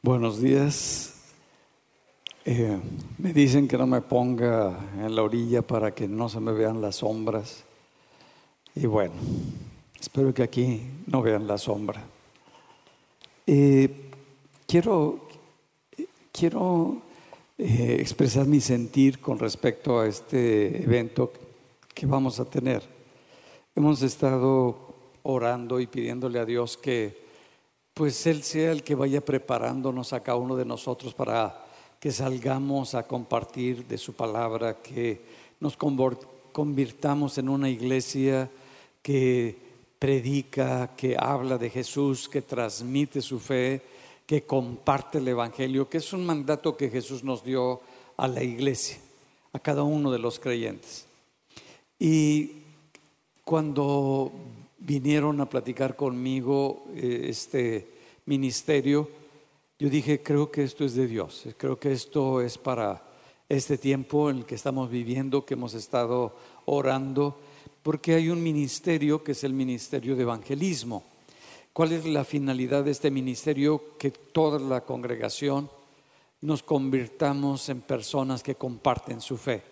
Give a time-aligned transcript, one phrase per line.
[0.00, 1.12] Buenos días.
[2.44, 2.78] Eh,
[3.18, 6.80] me dicen que no me ponga en la orilla para que no se me vean
[6.80, 7.64] las sombras.
[8.76, 9.14] Y bueno,
[10.00, 12.00] espero que aquí no vean la sombra.
[13.44, 14.08] Eh,
[14.68, 15.26] quiero
[16.30, 17.02] quiero
[17.58, 21.32] eh, expresar mi sentir con respecto a este evento
[21.92, 22.84] que vamos a tener.
[23.74, 24.94] Hemos estado
[25.24, 27.27] orando y pidiéndole a Dios que
[27.98, 31.66] pues Él sea el que vaya preparándonos a cada uno de nosotros para
[31.98, 35.20] que salgamos a compartir de su palabra, que
[35.58, 38.48] nos convirtamos en una iglesia
[39.02, 39.58] que
[39.98, 43.82] predica, que habla de Jesús, que transmite su fe,
[44.24, 47.80] que comparte el Evangelio, que es un mandato que Jesús nos dio
[48.16, 48.98] a la iglesia,
[49.52, 51.04] a cada uno de los creyentes.
[51.98, 52.52] Y
[53.42, 54.30] cuando
[54.78, 57.88] vinieron a platicar conmigo eh, este
[58.26, 59.08] ministerio,
[59.78, 63.02] yo dije, creo que esto es de Dios, creo que esto es para
[63.48, 67.38] este tiempo en el que estamos viviendo, que hemos estado orando,
[67.82, 71.04] porque hay un ministerio que es el ministerio de evangelismo.
[71.72, 73.96] ¿Cuál es la finalidad de este ministerio?
[73.98, 75.70] Que toda la congregación
[76.40, 79.62] nos convirtamos en personas que comparten su fe,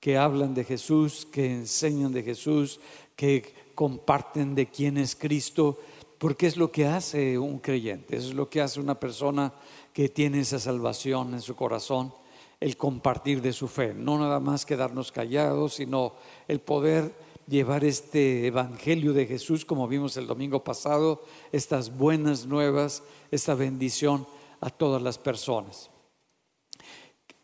[0.00, 2.80] que hablan de Jesús, que enseñan de Jesús,
[3.14, 5.78] que comparten de quién es Cristo,
[6.18, 9.52] porque es lo que hace un creyente, es lo que hace una persona
[9.92, 12.14] que tiene esa salvación en su corazón,
[12.60, 16.12] el compartir de su fe, no nada más quedarnos callados, sino
[16.46, 17.12] el poder
[17.48, 24.26] llevar este Evangelio de Jesús, como vimos el domingo pasado, estas buenas nuevas, esta bendición
[24.60, 25.90] a todas las personas.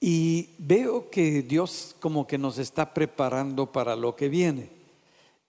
[0.01, 4.71] Y veo que Dios como que nos está preparando para lo que viene.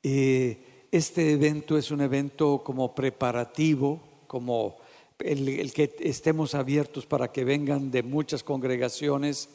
[0.02, 4.78] Eh, este evento es un evento como preparativo, como
[5.20, 9.50] el, que estemos abiertos para que vengan de muchas congregaciones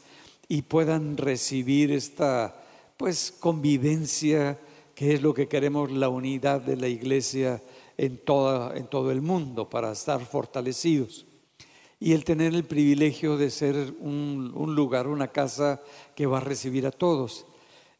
[0.48, 2.62] y puedan recibir esta
[2.96, 4.58] pues convivencia
[4.94, 7.60] que es lo que queremos la unidad de la iglesia
[7.96, 11.26] en, toda, en todo el mundo para estar fortalecidos
[11.98, 15.82] y el tener el privilegio de ser un, un lugar, una casa
[16.14, 17.46] que va a recibir a todos.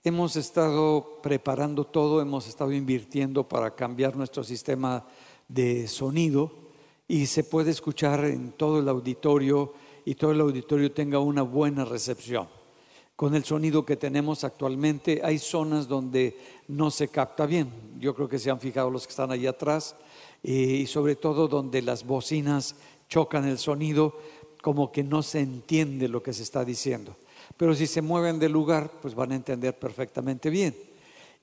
[0.07, 5.07] Hemos estado preparando todo, hemos estado invirtiendo para cambiar nuestro sistema
[5.49, 6.53] de sonido
[7.09, 9.73] y se puede escuchar en todo el auditorio
[10.05, 12.49] y todo el auditorio tenga una buena recepción.
[13.17, 16.37] Con el sonido que tenemos actualmente hay zonas donde
[16.69, 17.73] no se capta bien.
[17.99, 19.97] Yo creo que se han fijado los que están allá atrás
[20.43, 22.77] eh, y sobre todo donde las bocinas
[23.09, 24.19] chocan el sonido
[24.61, 27.17] como que no se entiende lo que se está diciendo
[27.57, 30.75] pero si se mueven del lugar, pues van a entender perfectamente bien.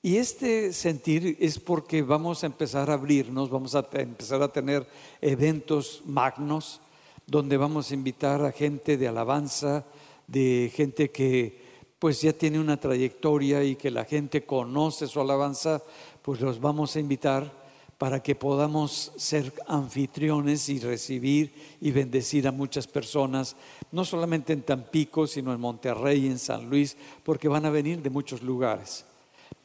[0.02, 4.86] Y este sentir es porque vamos a empezar a abrirnos, vamos a empezar a tener
[5.20, 6.80] eventos magnos
[7.26, 9.84] donde vamos a invitar a gente de alabanza,
[10.26, 11.62] de gente que
[11.98, 15.80] pues ya tiene una trayectoria y que la gente conoce su alabanza,
[16.20, 17.62] pues los vamos a invitar
[17.96, 23.54] para que podamos ser anfitriones y recibir y bendecir a muchas personas,
[23.92, 28.10] no solamente en Tampico, sino en Monterrey, en San Luis, porque van a venir de
[28.10, 29.04] muchos lugares.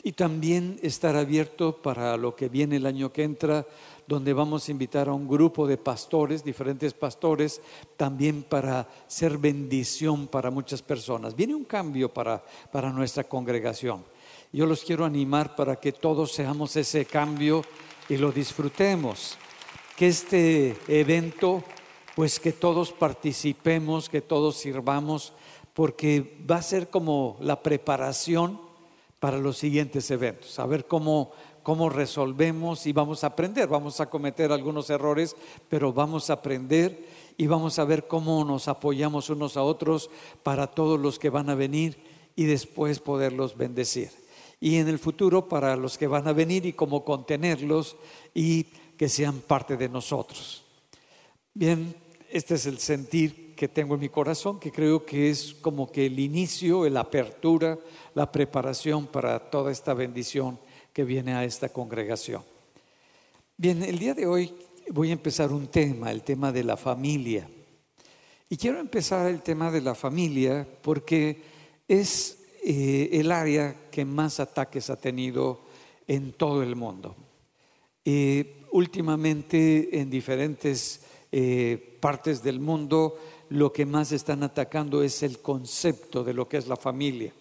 [0.03, 3.65] Y también estar abierto para lo que viene el año que entra,
[4.05, 7.61] donde vamos a invitar a un grupo de pastores, diferentes pastores,
[7.97, 11.35] también para ser bendición para muchas personas.
[11.35, 14.03] Viene un cambio para, para nuestra congregación.
[14.53, 17.63] Yo los quiero animar para que todos seamos ese cambio
[18.07, 19.37] y lo disfrutemos.
[19.97, 21.63] Que este evento,
[22.17, 25.33] pues que todos participemos, que todos sirvamos,
[25.75, 28.59] porque va a ser como la preparación
[29.19, 31.29] para los siguientes eventos, a ver cómo,
[31.61, 35.35] cómo resolvemos y vamos a aprender, vamos a cometer algunos errores,
[35.69, 37.05] pero vamos a aprender
[37.37, 40.09] y vamos a ver cómo nos apoyamos unos a otros
[40.41, 41.99] para todos los que van a venir
[42.35, 44.09] y después poderlos bendecir.
[44.59, 47.95] Y en el futuro para los que van a venir y cómo contenerlos
[48.33, 48.63] y
[48.97, 50.63] que sean parte de nosotros.
[51.53, 55.91] Bien, este es el sentir que tengo en mi corazón, que creo que es como
[55.91, 57.77] que el inicio, la apertura,
[58.13, 60.59] la preparación para toda esta bendición
[60.93, 62.43] que viene a esta congregación.
[63.57, 64.53] Bien, el día de hoy
[64.89, 67.49] voy a empezar un tema, el tema de la familia.
[68.49, 71.41] Y quiero empezar el tema de la familia porque
[71.87, 75.61] es eh, el área que más ataques ha tenido
[76.07, 77.15] en todo el mundo.
[78.05, 81.01] Eh, últimamente en diferentes
[81.31, 83.17] eh, partes del mundo
[83.49, 87.33] lo que más están atacando es el concepto de lo que es la familia.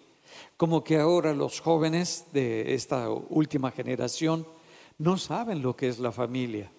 [0.57, 4.47] Como que ahora los jóvenes de esta última generación
[4.99, 6.71] no saben lo que es la familia.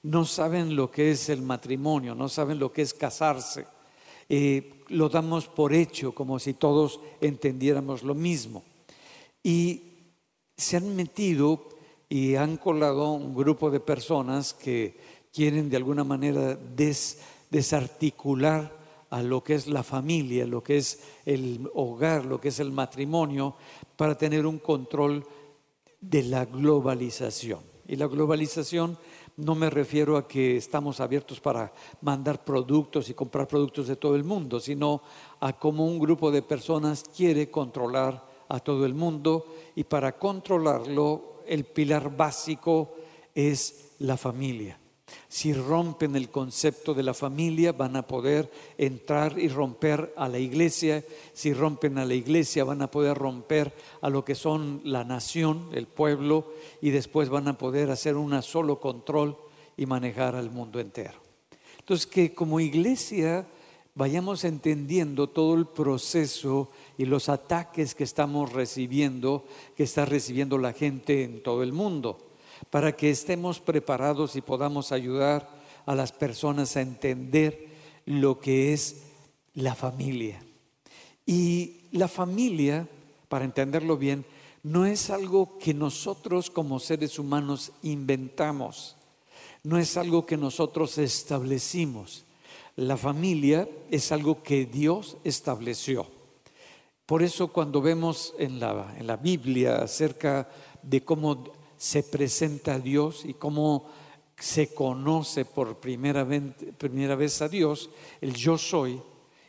[0.00, 3.66] no saben lo que es el matrimonio, no saben lo que es casarse.
[4.28, 8.62] Eh, lo damos por hecho, como si todos entendiéramos lo mismo.
[9.42, 9.82] Y
[10.56, 11.68] se han metido
[12.08, 14.96] y han colado un grupo de personas que
[15.32, 16.58] quieren de alguna manera
[17.50, 18.76] desarticular
[19.10, 22.70] a lo que es la familia, lo que es el hogar, lo que es el
[22.72, 23.56] matrimonio,
[23.96, 25.24] para tener un control
[26.00, 27.60] de la globalización.
[27.86, 28.98] Y la globalización
[29.38, 31.72] no me refiero a que estamos abiertos para
[32.02, 35.00] mandar productos y comprar productos de todo el mundo, sino
[35.40, 39.46] a cómo un grupo de personas quiere controlar a todo el mundo
[39.76, 42.96] y para controlarlo el pilar básico
[43.34, 44.78] es la familia.
[45.28, 50.38] Si rompen el concepto de la familia, van a poder entrar y romper a la
[50.38, 51.04] iglesia.
[51.32, 55.68] Si rompen a la iglesia, van a poder romper a lo que son la nación,
[55.72, 59.36] el pueblo, y después van a poder hacer un solo control
[59.76, 61.20] y manejar al mundo entero.
[61.78, 63.46] Entonces, que como iglesia
[63.94, 69.44] vayamos entendiendo todo el proceso y los ataques que estamos recibiendo,
[69.76, 72.27] que está recibiendo la gente en todo el mundo
[72.70, 75.48] para que estemos preparados y podamos ayudar
[75.86, 77.68] a las personas a entender
[78.04, 79.02] lo que es
[79.54, 80.42] la familia.
[81.24, 82.88] Y la familia,
[83.28, 84.24] para entenderlo bien,
[84.62, 88.96] no es algo que nosotros como seres humanos inventamos,
[89.62, 92.24] no es algo que nosotros establecimos.
[92.76, 96.06] La familia es algo que Dios estableció.
[97.06, 100.48] Por eso cuando vemos en la, en la Biblia acerca
[100.82, 103.86] de cómo se presenta a Dios y cómo
[104.38, 106.42] se conoce por primera vez,
[106.76, 107.90] primera vez a Dios,
[108.20, 109.00] el yo soy,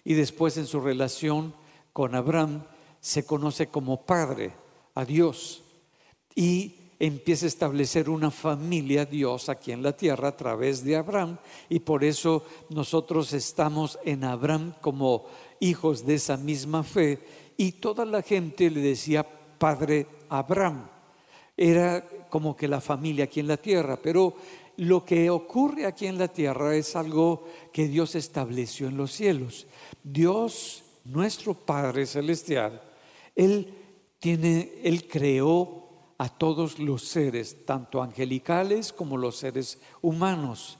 [0.04, 1.54] y después en su relación
[1.94, 2.64] con Abraham
[3.00, 4.54] se conoce como padre
[4.96, 5.64] a Dios
[6.36, 11.38] y empieza a establecer una familia Dios aquí en la tierra a través de Abraham
[11.70, 15.26] y por eso nosotros estamos en Abraham como
[15.60, 17.20] hijos de esa misma fe
[17.56, 19.26] y toda la gente le decía
[19.58, 20.88] Padre Abraham.
[21.56, 24.36] Era como que la familia aquí en la tierra, pero
[24.78, 29.68] lo que ocurre aquí en la tierra es algo que Dios estableció en los cielos.
[30.04, 32.82] Dios, nuestro Padre celestial,
[33.36, 33.74] él
[34.20, 35.80] tiene él creó
[36.18, 40.79] a todos los seres, tanto angelicales como los seres humanos.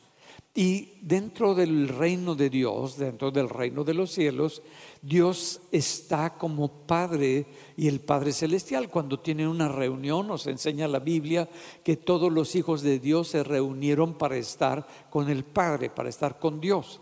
[0.60, 4.62] Y dentro del reino de Dios, dentro del reino de los cielos,
[5.02, 7.46] Dios está como Padre
[7.78, 8.90] y el Padre Celestial.
[8.90, 11.48] Cuando tienen una reunión, nos enseña la Biblia
[11.82, 16.40] que todos los hijos de Dios se reunieron para estar con el Padre, para estar
[16.40, 17.00] con Dios.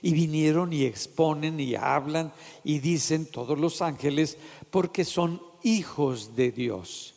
[0.00, 2.32] Y vinieron y exponen y hablan
[2.62, 4.38] y dicen todos los ángeles
[4.70, 7.12] porque son hijos de Dios.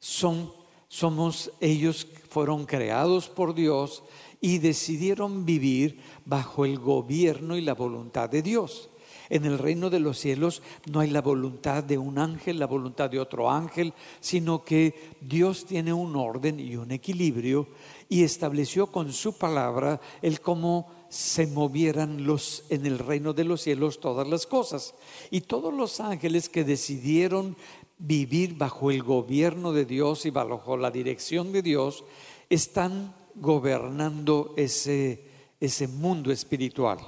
[0.00, 0.50] Son
[0.94, 4.04] somos ellos fueron creados por Dios
[4.44, 8.90] y decidieron vivir bajo el gobierno y la voluntad de Dios.
[9.30, 13.08] En el reino de los cielos no hay la voluntad de un ángel, la voluntad
[13.08, 17.68] de otro ángel, sino que Dios tiene un orden y un equilibrio
[18.10, 23.62] y estableció con su palabra el cómo se movieran los en el reino de los
[23.62, 24.94] cielos todas las cosas.
[25.30, 27.56] Y todos los ángeles que decidieron
[27.96, 32.04] vivir bajo el gobierno de Dios y bajo la dirección de Dios
[32.50, 35.24] están gobernando ese,
[35.60, 36.98] ese mundo espiritual,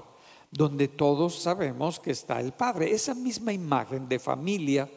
[0.50, 2.92] donde todos sabemos que está el Padre.
[2.92, 4.88] Esa misma imagen de familia,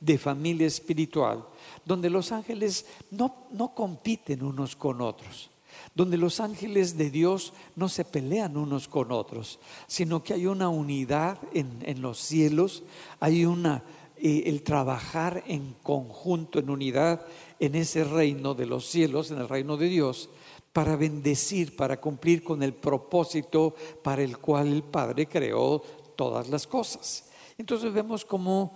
[0.00, 1.44] de familia espiritual,
[1.84, 5.50] donde los ángeles no, no compiten unos con otros
[5.94, 10.68] donde los ángeles de Dios no se pelean unos con otros, sino que hay una
[10.68, 12.82] unidad en, en los cielos,
[13.18, 13.82] hay una,
[14.18, 17.26] eh, el trabajar en conjunto, en unidad,
[17.60, 20.30] en ese reino de los cielos, en el reino de Dios,
[20.76, 25.78] para bendecir, para cumplir con el propósito para el cual el Padre creó
[26.14, 27.30] todas las cosas.
[27.56, 28.74] Entonces vemos cómo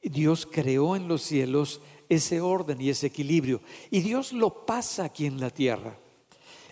[0.00, 3.60] Dios creó en los cielos ese orden y ese equilibrio.
[3.90, 5.94] Y Dios lo pasa aquí en la tierra.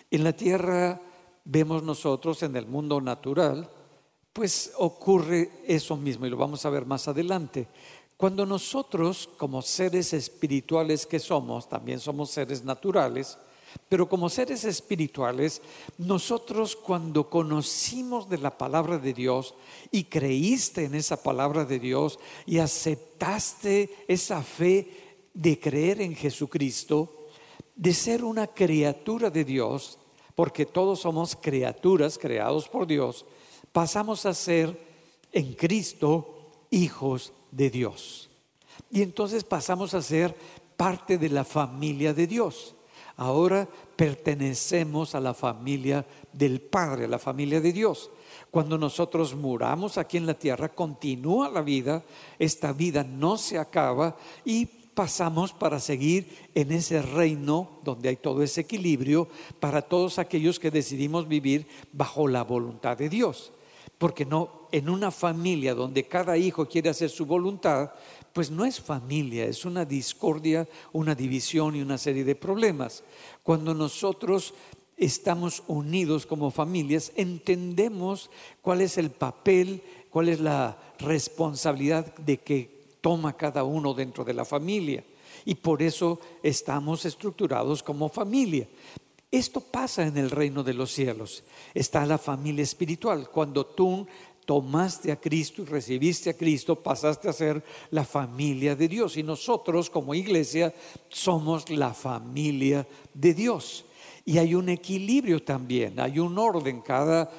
[0.09, 0.99] En la tierra
[1.45, 3.69] vemos nosotros, en el mundo natural,
[4.33, 7.67] pues ocurre eso mismo y lo vamos a ver más adelante.
[8.17, 13.37] Cuando nosotros, como seres espirituales que somos, también somos seres naturales,
[13.89, 15.61] pero como seres espirituales,
[15.97, 19.53] nosotros cuando conocimos de la palabra de Dios
[19.91, 27.27] y creíste en esa palabra de Dios y aceptaste esa fe de creer en Jesucristo,
[27.75, 29.97] de ser una criatura de Dios,
[30.35, 33.25] porque todos somos criaturas creados por Dios,
[33.71, 34.77] pasamos a ser
[35.31, 38.29] en Cristo hijos de Dios.
[38.89, 40.35] Y entonces pasamos a ser
[40.75, 42.75] parte de la familia de Dios.
[43.21, 48.09] Ahora pertenecemos a la familia del Padre, a la familia de Dios.
[48.49, 52.03] Cuando nosotros muramos aquí en la tierra, continúa la vida,
[52.39, 58.41] esta vida no se acaba y pasamos para seguir en ese reino donde hay todo
[58.41, 59.27] ese equilibrio
[59.59, 63.51] para todos aquellos que decidimos vivir bajo la voluntad de Dios.
[63.99, 67.91] Porque no, en una familia donde cada hijo quiere hacer su voluntad,
[68.33, 73.03] pues no es familia, es una discordia, una división y una serie de problemas.
[73.43, 74.53] Cuando nosotros
[74.97, 78.29] estamos unidos como familias, entendemos
[78.61, 84.33] cuál es el papel, cuál es la responsabilidad de que toma cada uno dentro de
[84.33, 85.03] la familia.
[85.43, 88.67] Y por eso estamos estructurados como familia.
[89.31, 91.43] Esto pasa en el reino de los cielos.
[91.73, 93.29] Está la familia espiritual.
[93.29, 94.05] Cuando tú
[94.51, 99.15] tomaste a Cristo y recibiste a Cristo, pasaste a ser la familia de Dios.
[99.15, 100.73] Y nosotros como iglesia
[101.07, 103.85] somos la familia de Dios.
[104.25, 106.81] Y hay un equilibrio también, hay un orden.
[106.81, 107.31] Cada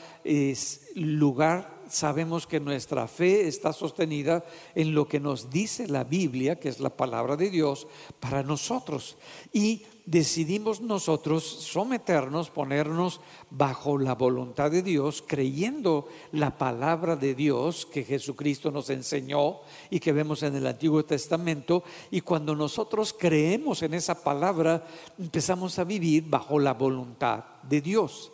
[0.94, 4.42] lugar sabemos que nuestra fe está sostenida
[4.74, 7.86] en lo que nos dice la Biblia, que es la palabra de Dios,
[8.20, 9.18] para nosotros.
[9.52, 17.86] Y decidimos nosotros someternos, ponernos bajo la voluntad de Dios, creyendo la palabra de Dios
[17.86, 21.84] que Jesucristo nos enseñó y que vemos en el Antiguo Testamento.
[22.10, 24.86] Y cuando nosotros creemos en esa palabra,
[25.18, 28.32] empezamos a vivir bajo la voluntad de Dios.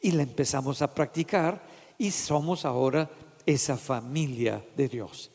[0.00, 1.66] Y la empezamos a practicar
[1.98, 3.10] y somos ahora
[3.44, 5.30] esa familia de Dios.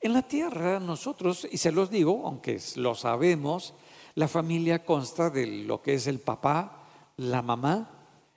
[0.00, 3.72] En la tierra nosotros, y se los digo, aunque lo sabemos,
[4.14, 7.90] la familia consta de lo que es el papá, la mamá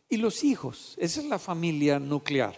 [0.09, 0.95] y los hijos.
[0.97, 2.55] Esa es la familia nuclear.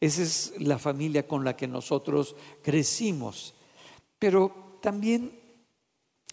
[0.00, 3.54] Esa es la familia con la que nosotros crecimos.
[4.18, 5.38] Pero también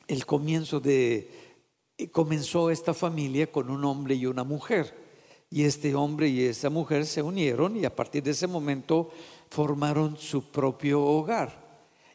[0.07, 1.43] el comienzo de
[2.11, 5.01] comenzó esta familia con un hombre y una mujer.
[5.49, 9.11] Y este hombre y esa mujer se unieron y a partir de ese momento
[9.49, 11.61] formaron su propio hogar.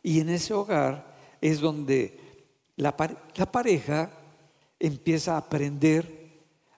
[0.03, 2.28] Y en ese hogar es donde
[2.79, 4.11] la, pareja
[4.79, 6.29] empieza a aprender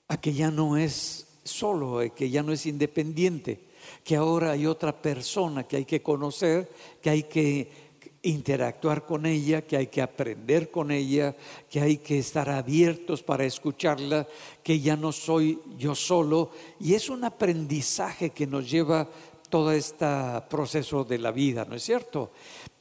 [0.08, 3.60] a que ya no es solo, que ya no es independiente,
[4.02, 6.70] que ahora hay otra persona que hay que conocer,
[7.02, 7.90] que hay que
[8.22, 11.36] interactuar con ella, que hay que aprender con ella,
[11.70, 14.26] que hay que estar abiertos para escucharla,
[14.62, 16.50] que ya no soy yo solo.
[16.80, 19.06] Y es un aprendizaje que nos lleva
[19.50, 20.06] todo este
[20.48, 22.30] proceso de la vida, ¿no es cierto?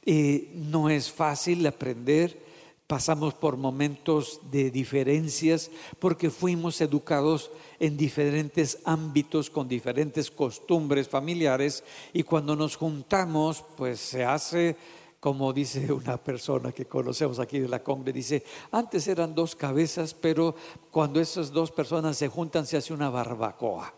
[0.06, 2.49] Eh, no es fácil aprender,
[2.90, 5.70] pasamos por momentos de diferencias
[6.00, 14.00] porque fuimos educados en diferentes ámbitos, con diferentes costumbres familiares y cuando nos juntamos, pues
[14.00, 14.76] se hace
[15.20, 18.42] como dice una persona que conocemos aquí de la Congre, dice,
[18.72, 20.56] antes eran dos cabezas, pero
[20.90, 23.94] cuando esas dos personas se juntan se hace una barbacoa.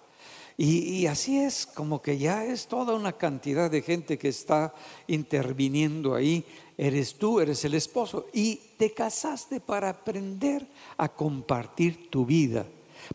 [0.57, 4.75] Y, así es, como que ya es toda una cantidad de gente que está
[5.07, 6.45] interviniendo ahí.
[6.77, 12.67] Eres tú, eres el esposo y te casaste para aprender a compartir tu vida.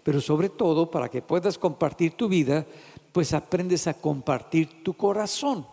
[0.03, 2.65] Pero sobre todo, para que puedas compartir tu vida,
[3.11, 5.65] pues aprendes a compartir tu corazón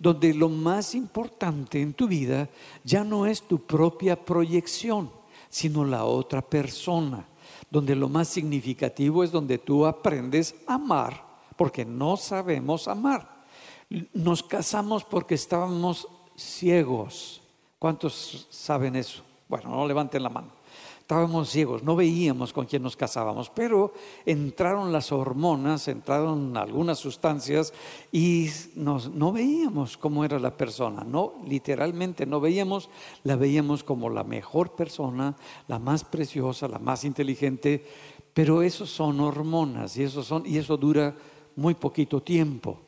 [0.00, 2.48] donde lo más importante en tu vida
[2.82, 5.10] ya no es tu propia proyección,
[5.50, 7.26] sino la otra persona,
[7.70, 11.22] donde lo más significativo es donde tú aprendes a amar,
[11.54, 13.44] porque no sabemos amar.
[14.14, 16.08] Nos casamos porque estábamos
[16.40, 17.42] ciegos.
[17.78, 19.22] ¿Cuántos saben eso?
[19.48, 20.60] Bueno, no levanten la mano
[21.10, 23.92] estábamos ciegos, no veíamos con quién nos casábamos, pero
[24.24, 27.74] entraron las hormonas, entraron algunas sustancias
[28.12, 32.90] y nos, no veíamos cómo era la persona, no, literalmente no veíamos,
[33.24, 35.34] la veíamos como la mejor persona,
[35.66, 37.84] la más preciosa, la más inteligente,
[38.32, 41.16] pero eso son hormonas y eso, son, y eso dura
[41.56, 42.82] muy poquito tiempo.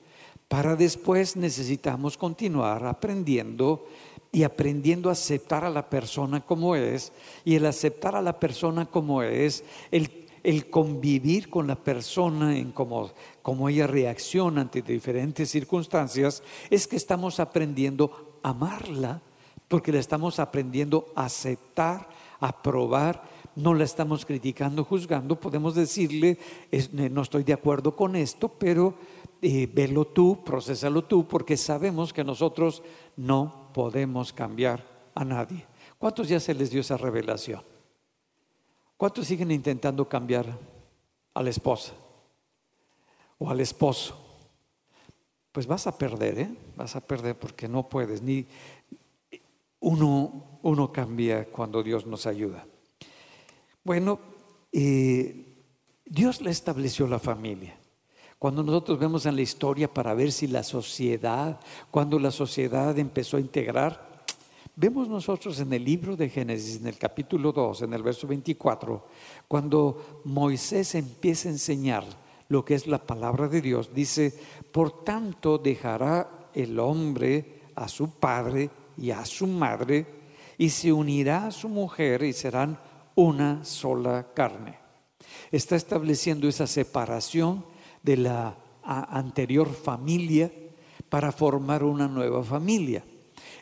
[0.52, 3.87] Para después necesitamos continuar aprendiendo
[4.30, 7.11] y aprendiendo a aceptar a la persona como es,
[7.42, 12.71] y el aceptar a la persona como es, el, el convivir con la persona en
[12.71, 19.23] cómo, cómo ella reacciona ante diferentes circunstancias, es que estamos aprendiendo a amarla,
[19.68, 23.23] porque la estamos aprendiendo a aceptar, a probar,
[23.56, 26.38] no la estamos criticando, juzgando, podemos decirle,
[27.11, 28.94] no estoy de acuerdo con esto, pero
[29.42, 32.82] eh, velo tú, procesalo tú, porque sabemos que nosotros
[33.16, 34.84] no podemos cambiar
[35.16, 35.66] a nadie.
[35.99, 37.62] ¿Cuántos ya se les dio esa revelación?
[38.96, 40.46] ¿Cuántos siguen intentando cambiar
[41.34, 41.92] a la esposa
[43.38, 44.16] o al esposo?
[45.50, 46.56] Pues vas a perder, ¿eh?
[46.76, 48.22] Vas a perder porque no puedes.
[48.22, 48.46] Ni
[49.80, 52.64] uno, uno cambia cuando Dios nos ayuda.
[53.82, 54.20] Bueno,
[54.70, 55.64] eh,
[56.04, 57.81] Dios le estableció la familia.
[58.42, 61.61] Cuando nosotros vemos en la historia para ver si la sociedad,
[61.92, 64.25] cuando la sociedad empezó a integrar,
[64.75, 69.06] vemos nosotros en el libro de Génesis, en el capítulo 2, en el verso 24,
[69.46, 72.02] cuando Moisés empieza a enseñar
[72.49, 74.37] lo que es la palabra de Dios, dice,
[74.72, 80.04] por tanto dejará el hombre a su padre y a su madre
[80.58, 82.76] y se unirá a su mujer y serán
[83.14, 84.80] una sola carne.
[85.52, 87.70] Está estableciendo esa separación
[88.02, 90.50] de la anterior familia
[91.09, 93.04] para formar una nueva familia.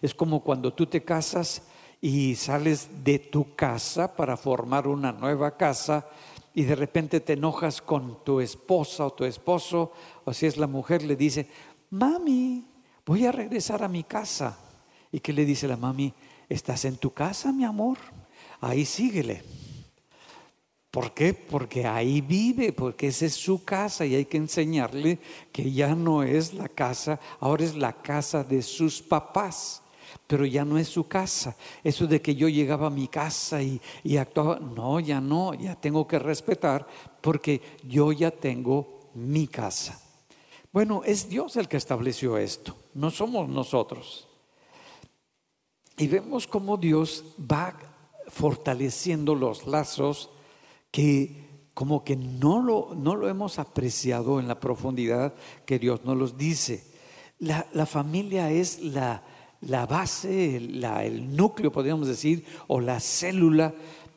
[0.00, 1.62] Es como cuando tú te casas
[2.00, 6.06] y sales de tu casa para formar una nueva casa
[6.54, 9.92] y de repente te enojas con tu esposa o tu esposo,
[10.24, 11.48] o si es la mujer, le dice,
[11.90, 12.66] mami,
[13.06, 14.58] voy a regresar a mi casa.
[15.12, 16.12] ¿Y qué le dice la mami?
[16.48, 17.98] ¿Estás en tu casa, mi amor?
[18.60, 19.42] Ahí síguele.
[20.90, 21.34] ¿Por qué?
[21.34, 25.20] Porque ahí vive, porque esa es su casa y hay que enseñarle
[25.52, 29.82] que ya no es la casa, ahora es la casa de sus papás,
[30.26, 31.56] pero ya no es su casa.
[31.84, 35.76] Eso de que yo llegaba a mi casa y, y actuaba, no, ya no, ya
[35.76, 36.84] tengo que respetar
[37.20, 40.00] porque yo ya tengo mi casa.
[40.72, 44.26] Bueno, es Dios el que estableció esto, no somos nosotros.
[45.96, 47.76] Y vemos cómo Dios va
[48.26, 50.30] fortaleciendo los lazos
[50.90, 56.16] que como que no lo, no lo hemos apreciado en la profundidad que Dios nos
[56.16, 56.84] los dice.
[57.38, 59.22] La, familia es la,
[59.62, 63.74] la base, el núcleo, podríamos decir, o la célula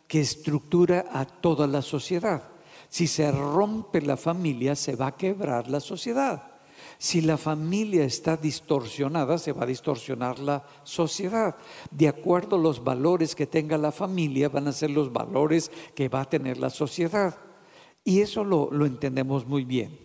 [0.08, 2.50] que estructura a toda la sociedad.
[2.90, 6.53] Si se rompe la familia, se va a quebrar la sociedad.
[7.04, 11.54] Si la familia está distorsionada, se va a distorsionar la sociedad.
[11.92, 16.08] De acuerdo a los valores que tenga la familia, van a ser los valores que
[16.08, 17.36] va a tener la sociedad.
[18.06, 20.00] Y eso lo, entendemos muy bien.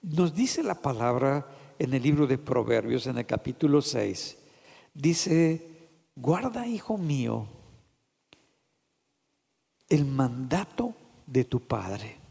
[0.00, 1.44] Nos dice la palabra
[1.76, 4.38] en el libro de Proverbios, en el capítulo 6,
[4.94, 7.48] dice, guarda, hijo mío,
[9.88, 10.94] el mandato
[11.26, 12.27] de tu padre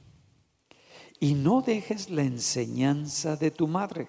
[1.19, 4.07] y no dejes la enseñanza de tu madre.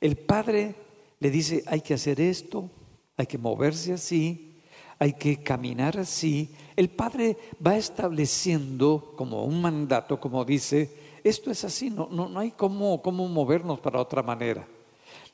[0.00, 0.74] El padre
[1.18, 2.70] le dice, hay que hacer esto,
[3.16, 4.60] hay que moverse así,
[4.98, 6.54] hay que caminar así.
[6.76, 12.40] El padre va estableciendo como un mandato, como dice, esto es así, no, no, no
[12.40, 14.66] hay cómo, cómo movernos para otra manera.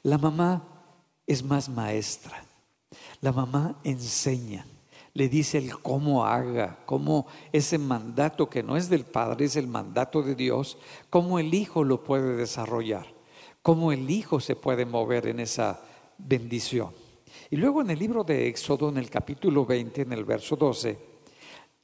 [0.02, 0.62] La mamá
[1.26, 2.44] es más maestra,
[3.20, 4.66] la mamá enseña
[5.14, 9.66] le dice el cómo haga, cómo ese mandato que no es del Padre, es el
[9.66, 10.78] mandato de Dios,
[11.10, 13.06] cómo el Hijo lo puede desarrollar,
[13.62, 15.80] cómo el Hijo se puede mover en esa
[16.16, 16.90] bendición.
[17.50, 20.98] Y luego en el libro de Éxodo, en el capítulo 20, en el verso 12,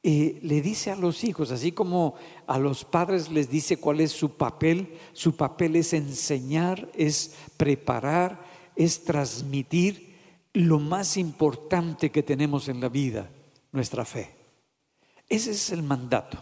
[0.02, 2.14] eh, le dice a los hijos, así como
[2.46, 8.42] a los padres les dice cuál es su papel, su papel es enseñar, es preparar,
[8.76, 10.07] es transmitir
[10.58, 13.30] lo más importante que tenemos en la vida,
[13.70, 14.34] nuestra fe.
[15.28, 16.36] Ese es el mandato.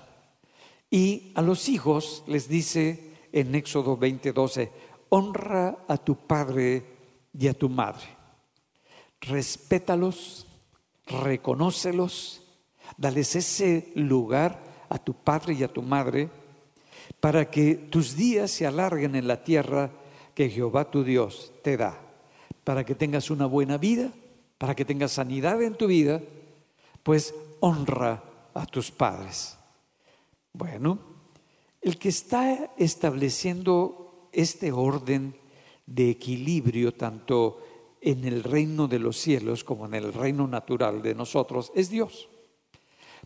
[0.91, 4.71] Y a los hijos les dice en Éxodo 20:12,
[5.11, 6.83] honra a tu padre
[7.39, 8.07] y a tu madre.
[9.21, 10.47] Respétalos,
[11.07, 12.41] reconócelos,
[12.97, 16.31] dales ese lugar a tu padre y a tu madre
[17.21, 19.91] para que tus días se alarguen en la tierra
[20.35, 22.06] que Jehová tu Dios te da
[22.67, 24.11] para que tengas una buena vida,
[24.59, 26.21] para que tengas sanidad en tu vida,
[27.05, 28.25] pues honra
[28.55, 29.57] a tus padres.
[30.53, 30.99] Bueno,
[31.81, 35.37] el que está estableciendo este orden
[35.87, 37.61] de equilibrio tanto
[38.01, 42.29] en el reino de los cielos como en el reino natural de nosotros es Dios.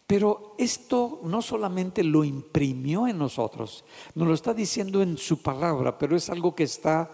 [0.06, 5.96] Pero esto no solamente lo imprimió en nosotros, nos lo está diciendo en su palabra,
[5.96, 7.10] pero es algo que está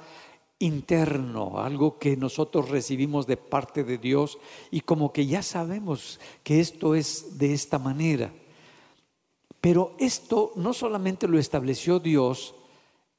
[0.59, 4.39] interno, algo que nosotros recibimos de parte de Dios
[4.71, 8.33] y como que ya sabemos que esto es de esta manera.
[9.61, 12.55] Pero esto no solamente lo estableció Dios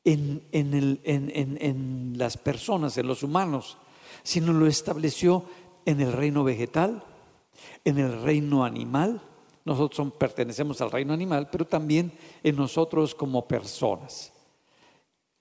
[0.04, 3.78] en, en, las personas, en los humanos,
[4.24, 5.44] sino lo estableció
[5.86, 7.04] en el reino vegetal,
[7.84, 9.22] en el reino animal.
[9.66, 14.32] Nosotros pertenecemos al reino animal, pero también en nosotros como personas.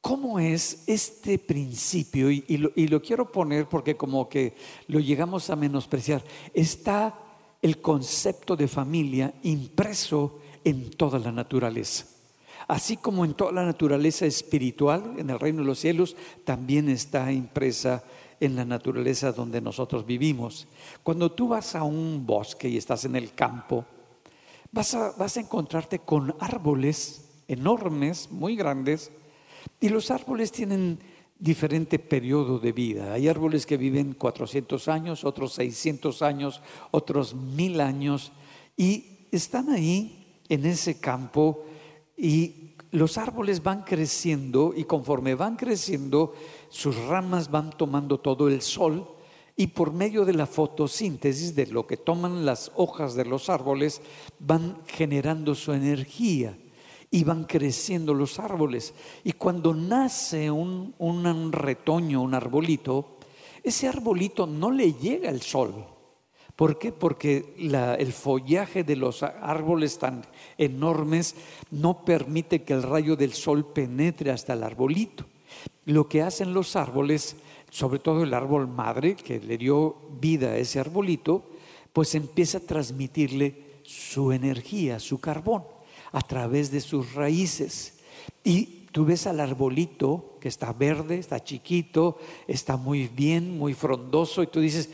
[0.07, 2.31] ¿Cómo es este principio?
[2.31, 4.55] Y, lo, quiero poner porque como que
[4.87, 6.23] lo llegamos a menospreciar.
[6.55, 7.13] Está
[7.61, 12.07] el concepto de familia impreso en toda la naturaleza.
[12.69, 16.15] Así como en toda la naturaleza espiritual, en el reino de los cielos,
[16.45, 18.05] también está impresa
[18.39, 20.69] en la naturaleza donde nosotros vivimos.
[21.03, 23.85] Cuando tú vas a un bosque y estás en el campo,
[24.71, 29.11] vas a, vas a encontrarte con árboles enormes, muy grandes,
[29.81, 30.99] y los árboles tienen
[31.39, 33.13] diferente periodo de vida.
[33.13, 38.33] Hay árboles que viven 400 años, otros 600 años, otros mil años,
[38.77, 41.65] y están ahí en ese campo
[42.17, 46.35] y los árboles van creciendo y conforme van creciendo,
[46.69, 49.07] sus ramas van tomando todo el sol
[49.57, 54.01] y por medio de la fotosíntesis, de lo que toman las hojas de los árboles,
[54.39, 56.57] van generando su energía
[57.11, 58.95] y van creciendo los árboles.
[59.25, 63.19] Y cuando nace un, un retoño, un arbolito,
[63.63, 65.87] ese arbolito no le llega el sol.
[66.55, 66.91] ¿Por qué?
[66.91, 67.55] Porque
[67.99, 70.23] el follaje de los árboles tan
[70.57, 71.35] enormes
[71.71, 75.25] no permite que el rayo del sol penetre hasta el arbolito.
[75.85, 77.37] Lo que hacen los árboles,
[77.71, 81.45] sobre todo el árbol madre que le dio vida a ese arbolito,
[81.93, 85.76] pues empieza a transmitirle su energía, su carbón
[86.17, 87.99] a través de sus raíces.
[88.43, 92.17] Y tú ves al arbolito que está verde, está chiquito,
[92.49, 94.89] está muy bien, muy frondoso, y tú dices,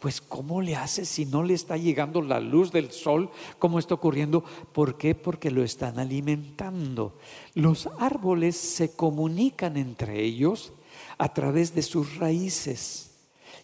[0.00, 3.30] pues ¿cómo le hace si no le está llegando la luz del sol?
[3.60, 4.42] ¿Cómo está ocurriendo?
[4.72, 5.14] ¿Por qué?
[5.14, 7.18] Porque lo están alimentando.
[7.54, 10.72] Los árboles se comunican entre ellos
[11.18, 13.12] a través de sus raíces.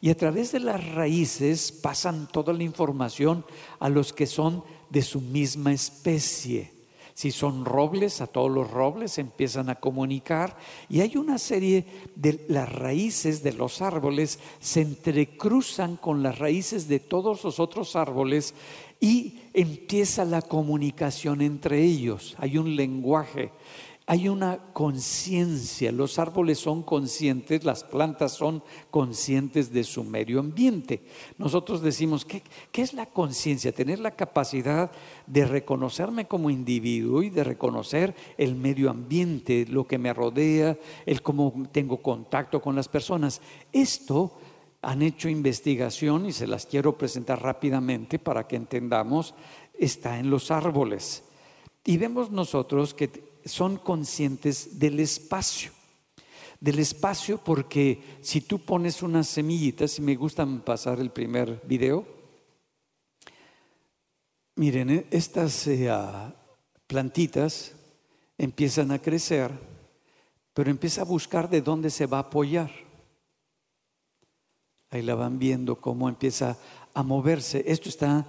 [0.00, 3.44] Y a través de las raíces pasan toda la información
[3.80, 6.78] a los que son de su misma especie.
[7.14, 10.56] Si son robles, a todos los robles empiezan a comunicar
[10.88, 16.88] y hay una serie de las raíces de los árboles se entrecruzan con las raíces
[16.88, 18.54] de todos los otros árboles
[19.00, 22.36] y empieza la comunicación entre ellos.
[22.38, 23.50] Hay un lenguaje
[24.10, 31.04] hay una conciencia, los árboles son conscientes, las plantas son conscientes de su medio ambiente.
[31.38, 32.42] Nosotros decimos, ¿qué,
[32.72, 33.70] qué es la conciencia?
[33.70, 34.90] Tener la capacidad
[35.28, 41.22] de reconocerme como individuo y de reconocer el medio ambiente, lo que me rodea, el
[41.22, 43.40] cómo tengo contacto con las personas.
[43.70, 44.36] Esto
[44.82, 49.36] han hecho investigación y se las quiero presentar rápidamente para que entendamos,
[49.78, 51.22] está en los árboles.
[51.84, 55.72] Y vemos nosotros que son conscientes del espacio.
[56.61, 62.07] Del espacio porque si tú pones unas semillitas, y me gustan pasar el primer video,
[64.57, 66.35] miren, eh, estas eh, ah,
[66.87, 67.72] plantitas
[68.37, 69.50] empiezan a crecer,
[70.53, 72.70] pero empieza a buscar de dónde se va a apoyar.
[74.90, 76.59] Ahí la van viendo cómo empieza
[76.94, 77.62] a moverse.
[77.66, 78.26] Esto está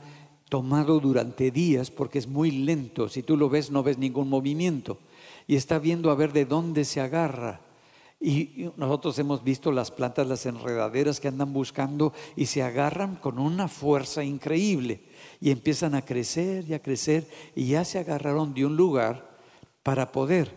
[0.51, 3.07] tomado durante días porque es muy lento.
[3.07, 4.97] Si tú lo ves, no ves ningún movimiento.
[5.47, 7.61] Y está viendo a ver de dónde se agarra.
[8.19, 13.39] Y nosotros hemos visto las plantas, las enredaderas que andan buscando y se agarran con
[13.39, 15.05] una fuerza increíble.
[15.39, 19.37] Y empiezan a crecer y a crecer y ya se agarraron de un lugar
[19.83, 20.51] para poder.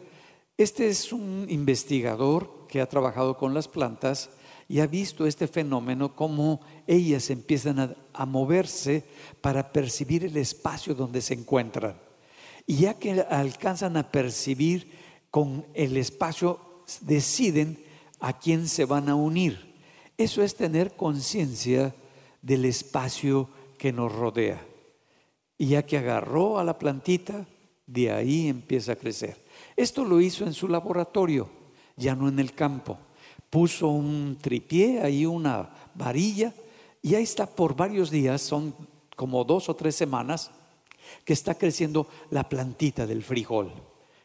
[0.59, 4.29] Este es un investigador que ha trabajado con las plantas
[4.69, 9.05] y ha visto este fenómeno, como ellas empiezan a, moverse
[9.41, 11.97] para percibir el espacio donde se encuentran.
[12.67, 14.91] Y ya que alcanzan a percibir
[15.31, 17.79] con el espacio, deciden
[18.21, 19.75] a quién se van a unir.
[20.17, 21.95] Eso es tener conciencia
[22.41, 24.65] del espacio que nos rodea.
[25.59, 27.47] Y ya que agarró a la plantita,
[27.87, 29.45] de ahí empieza a crecer.
[29.77, 31.51] Esto lo hizo en su laboratorio,
[31.97, 32.99] ya no en el campo
[33.55, 36.53] puso un tripié, ahí una varilla,
[37.01, 38.75] y ahí está por varios días, son
[39.15, 40.51] como dos o tres semanas,
[41.25, 43.71] que está creciendo la plantita del frijol.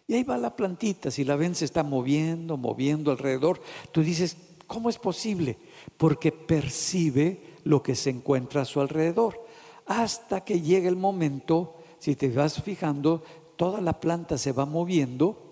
[0.07, 3.61] Y ahí va la plantita, si la ven se está moviendo, moviendo alrededor.
[3.91, 5.59] Tú dices, ¿cómo es posible?
[5.95, 9.45] Porque percibe lo que se encuentra a su alrededor.
[9.85, 13.21] Hasta que llega el momento, si te vas fijando,
[13.57, 15.49] toda la planta se va moviendo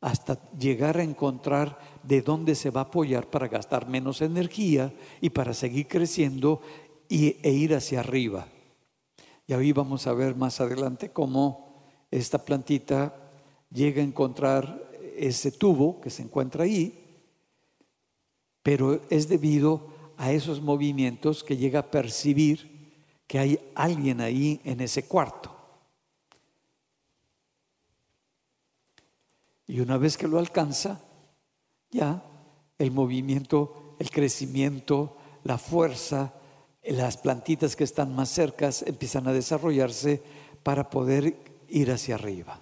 [0.00, 4.90] hasta llegar a encontrar de dónde se va a apoyar para gastar menos energía
[5.20, 6.62] y para seguir creciendo
[7.06, 8.48] y, e ir hacia arriba.
[9.46, 13.14] Y ahí vamos a ver más adelante cómo esta plantita
[13.70, 16.98] llega a encontrar ese tubo que se encuentra ahí,
[18.62, 24.80] pero es debido a esos movimientos que llega a percibir que hay alguien ahí en
[24.80, 25.54] ese cuarto.
[29.66, 31.02] Y una vez que lo alcanza,
[31.90, 32.22] ya
[32.78, 36.34] el movimiento, el crecimiento, la fuerza,
[36.84, 40.22] las plantitas que están más cercas empiezan a desarrollarse
[40.62, 41.36] para poder
[41.68, 42.60] ir hacia arriba.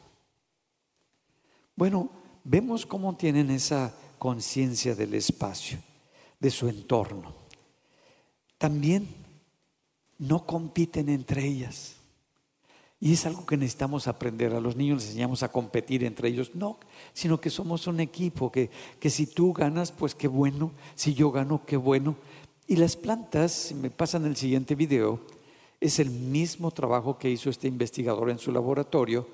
[1.74, 2.10] Bueno,
[2.44, 5.78] vemos cómo tienen esa conciencia del espacio,
[6.40, 7.34] de su entorno.
[8.58, 9.06] También
[10.18, 11.95] no compiten entre ellas.
[13.06, 14.52] Y es algo que necesitamos aprender.
[14.52, 16.50] A los niños les enseñamos a competir entre ellos.
[16.56, 16.76] No,
[17.12, 20.72] sino que somos un equipo, que, que si tú ganas, pues qué bueno.
[20.96, 22.16] Si yo gano, qué bueno.
[22.66, 25.20] Y las plantas, si me pasan el siguiente video,
[25.80, 29.28] es el mismo trabajo que hizo este investigador en su laboratorio,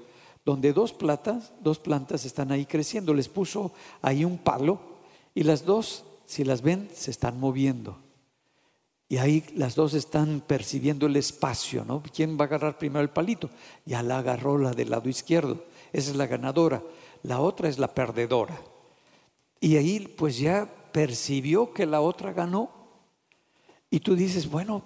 [0.45, 3.15] donde dos plantas, dos plantas están ahí creciendo.
[3.15, 4.83] Les puso ahí un palo
[5.35, 8.02] y las dos, si las ven, se están moviendo.
[9.13, 12.03] Y ahí las dos están percibiendo el espacio, ¿no?
[12.03, 13.51] ¿Quién va a agarrar primero el palito?
[13.85, 15.67] Ya la agarró la del lado izquierdo.
[15.93, 16.83] Esa es la ganadora.
[17.23, 18.59] La otra es la perdedora.
[19.61, 22.71] Y ahí pues ya percibió que la otra ganó.
[23.91, 24.83] Y tú dices, bueno,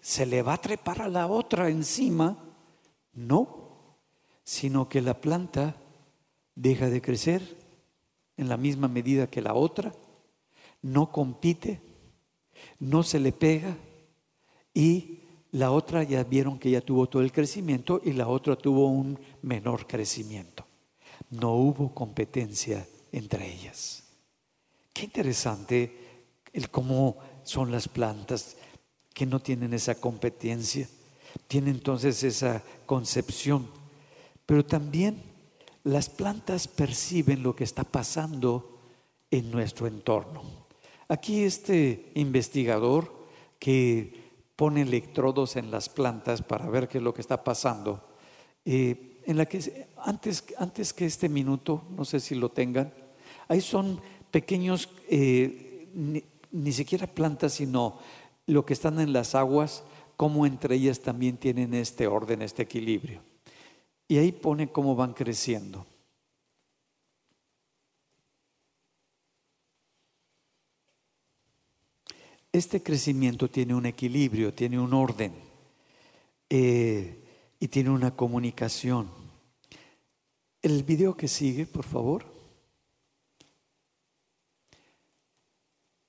[0.00, 2.36] ¿se le va a trepar a la otra encima?
[3.12, 3.94] No,
[4.42, 5.76] sino que la planta
[6.56, 7.56] deja de crecer
[8.36, 9.94] en la misma medida que la otra,
[10.82, 11.87] no compite,
[12.78, 13.76] no se le pega
[14.74, 15.20] y
[15.52, 19.18] la otra ya vieron que ya tuvo todo el crecimiento y la otra tuvo un
[19.42, 20.66] menor crecimiento.
[21.30, 24.04] No hubo competencia entre ellas.
[24.92, 25.96] Qué interesante
[26.52, 28.56] el cómo son las plantas
[29.14, 30.88] que no tienen esa competencia,
[31.46, 33.68] tienen entonces esa concepción.
[34.46, 35.22] Pero también
[35.84, 38.80] las plantas perciben lo que está pasando
[39.30, 40.67] en nuestro entorno.
[41.08, 43.26] Aquí este investigador
[43.58, 48.04] que pone electrodos en las plantas para ver qué es lo que está pasando,
[48.64, 52.92] eh, en la que antes, antes que este minuto, no sé si lo tengan,
[53.46, 55.88] ahí son pequeños, eh,
[56.50, 57.98] ni, siquiera plantas, sino
[58.46, 59.84] lo que están en las aguas,
[60.16, 63.20] como entre ellas también tienen este orden, este equilibrio.
[64.08, 65.86] Y ahí pone cómo van creciendo.
[72.52, 75.34] Este crecimiento tiene un equilibrio, tiene un orden
[76.48, 77.22] eh,
[77.60, 79.10] y tiene una comunicación.
[80.62, 82.24] El video que sigue, por favor.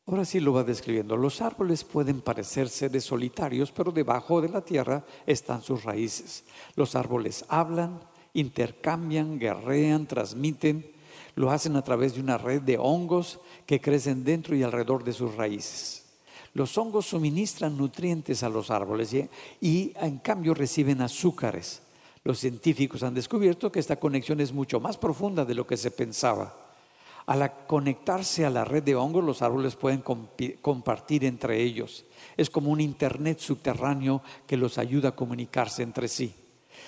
[0.06, 1.18] Ahora sí lo va describiendo.
[1.18, 6.46] Los árboles pueden parecerse de solitarios, pero debajo de la tierra están sus raíces.
[6.76, 8.00] Los árboles hablan,
[8.34, 10.90] intercambian, guerrean, transmiten.
[11.36, 15.14] Lo hacen a través de una red de hongos que crecen dentro y alrededor de
[15.14, 16.09] sus raíces.
[16.54, 19.14] Los hongos suministran nutrientes a los árboles
[19.62, 21.82] y, en cambio reciben azúcares.
[22.24, 25.92] Los científicos han descubierto que esta conexión es mucho más profunda de lo que se
[25.92, 26.68] pensaba.
[27.26, 30.04] Al conectarse a la red de hongos, los árboles pueden
[30.62, 32.06] compartir entre ellos.
[32.36, 36.34] Es como un Internet subterráneo que los ayuda a comunicarse entre sí.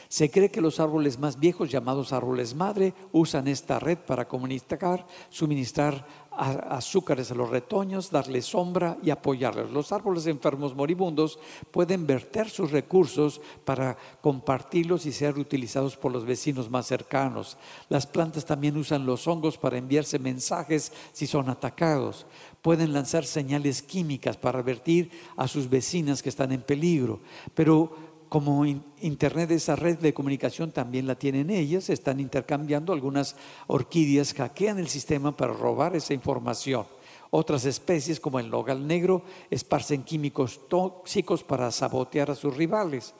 [0.08, 5.06] Se cree que los árboles más viejos, llamados árboles madre, usan esta red para comunicar,
[5.30, 9.72] suministrar azúcares a los retoños, darles sombra y apoyarlos.
[9.72, 11.39] Los árboles enfermos moribundos
[11.72, 17.58] pueden verter sus recursos para compartirlos y ser utilizados por los vecinos más cercanos.
[17.89, 22.26] Las plantas también usan los hongos para enviarse mensajes si son atacados.
[22.62, 27.20] Pueden lanzar señales químicas para advertir a sus vecinas que están en peligro.
[27.54, 33.36] Pero como Internet, esa red de comunicación también la tienen ellas, están intercambiando, algunas
[33.67, 36.86] orquídeas hackean el sistema para robar esa información.
[37.30, 43.13] Otras especies, como el nogal negro, esparcen químicos tóxicos para sabotear a sus rivales.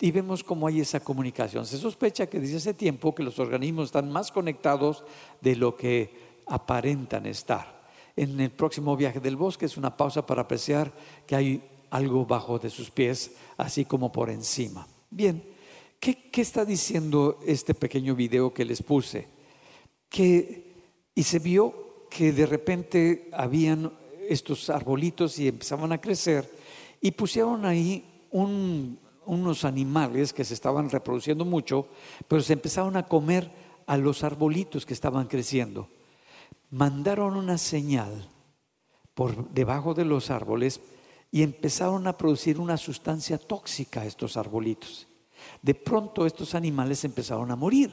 [0.00, 1.66] Y vemos cómo hay esa comunicación.
[1.66, 5.02] Se sospecha que desde ese tiempo que los organismos están más conectados
[5.40, 7.82] de lo que aparentan estar.
[8.14, 10.92] En el próximo viaje del bosque es una pausa para apreciar
[11.26, 14.88] que hay algo bajo de sus pies, así como por encima.
[15.10, 15.44] Bien,
[16.00, 19.28] ¿qué, está diciendo este pequeño video que les puse?
[20.08, 20.72] Que,
[21.14, 23.92] y se vio que de repente habían
[24.26, 26.50] estos arbolitos y empezaban a crecer
[26.98, 31.88] y pusieron ahí unos animales que se estaban reproduciendo mucho,
[32.26, 33.50] pero se empezaron a comer
[33.86, 35.90] a los arbolitos que estaban creciendo.
[36.70, 38.30] Mandaron una señal
[39.12, 40.80] por debajo de los árboles
[41.32, 45.08] y empezaron a producir una sustancia tóxica estos arbolitos.
[45.62, 47.92] De pronto estos animales empezaron a morir.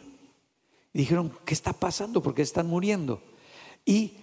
[0.94, 2.22] dijeron, ¿qué está pasando?
[2.22, 3.24] ¿Por qué están muriendo?
[3.86, 4.18] Y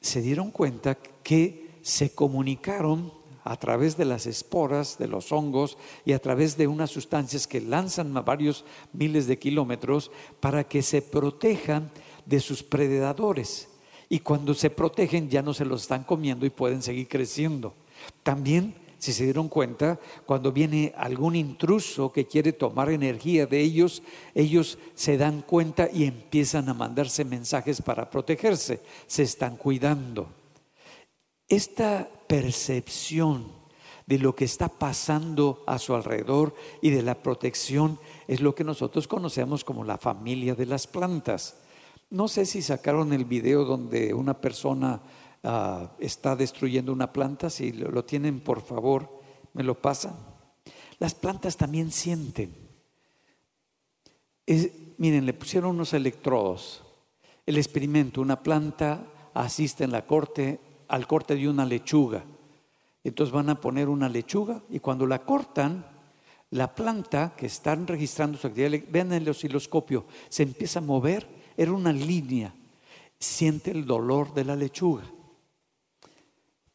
[0.00, 3.12] se dieron cuenta que se comunicaron
[3.44, 7.60] a través de las esporas de los hongos y a través de unas sustancias que
[7.60, 11.90] lanzan a varios miles de kilómetros para que se protejan
[12.24, 13.68] de sus predadores.
[14.08, 17.74] Y cuando se protegen ya no se los están comiendo y pueden seguir creciendo.
[18.22, 24.02] También, si se dieron cuenta, cuando viene algún intruso que quiere tomar energía de ellos,
[24.34, 30.28] ellos se dan cuenta y empiezan a mandarse mensajes para protegerse, se están cuidando.
[31.48, 33.56] Esta percepción
[34.06, 38.64] de lo que está pasando a su alrededor y de la protección, es lo que
[38.64, 41.56] nosotros conocemos como la familia de las plantas.
[42.08, 45.00] No sé si sacaron el video donde una persona
[45.42, 49.20] ah, está destruyendo una planta, si lo, tienen por favor,
[49.52, 50.16] me lo pasan.
[50.98, 52.54] Las plantas también sienten.
[54.98, 56.82] miren, le pusieron unos electrodos.
[57.44, 62.24] El experimento, una planta asiste en la corte, al corte de una lechuga
[63.06, 65.86] entonces van a poner una lechuga y cuando la cortan,
[66.50, 71.24] la planta que están registrando su actividad, vean el osciloscopio, se empieza a mover,
[71.56, 72.52] era una línea,
[73.16, 75.04] siente el dolor de la lechuga.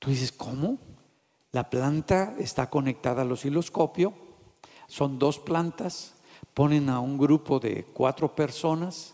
[0.01, 0.79] Tú dices, ¿cómo?
[1.51, 4.15] La planta está conectada al osciloscopio,
[4.87, 6.15] son dos plantas,
[6.55, 9.13] ponen a un grupo de cuatro personas,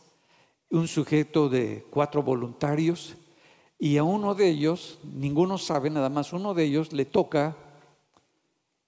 [0.70, 3.18] un sujeto de cuatro voluntarios,
[3.78, 7.58] y a uno de ellos, ninguno sabe, nada más uno de ellos le toca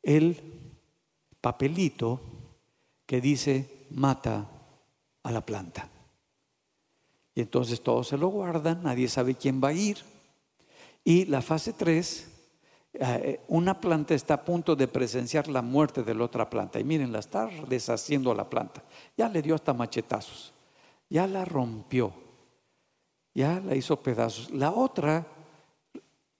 [0.02, 0.42] el
[1.42, 2.22] papelito
[3.06, 4.50] que dice mata
[5.22, 5.90] a la planta.
[7.36, 9.98] Y entonces todos se lo guardan, nadie sabe quién va a ir.
[11.04, 12.28] Y la fase 3,
[12.94, 16.80] eh, una planta está a punto de presenciar la muerte de la otra planta.
[16.80, 18.84] Y miren, la está deshaciendo la planta.
[19.18, 20.54] Ya le dio hasta machetazos.
[21.10, 22.14] Ya la rompió
[23.34, 24.52] ya la hizo pedazos.
[24.52, 25.26] La otra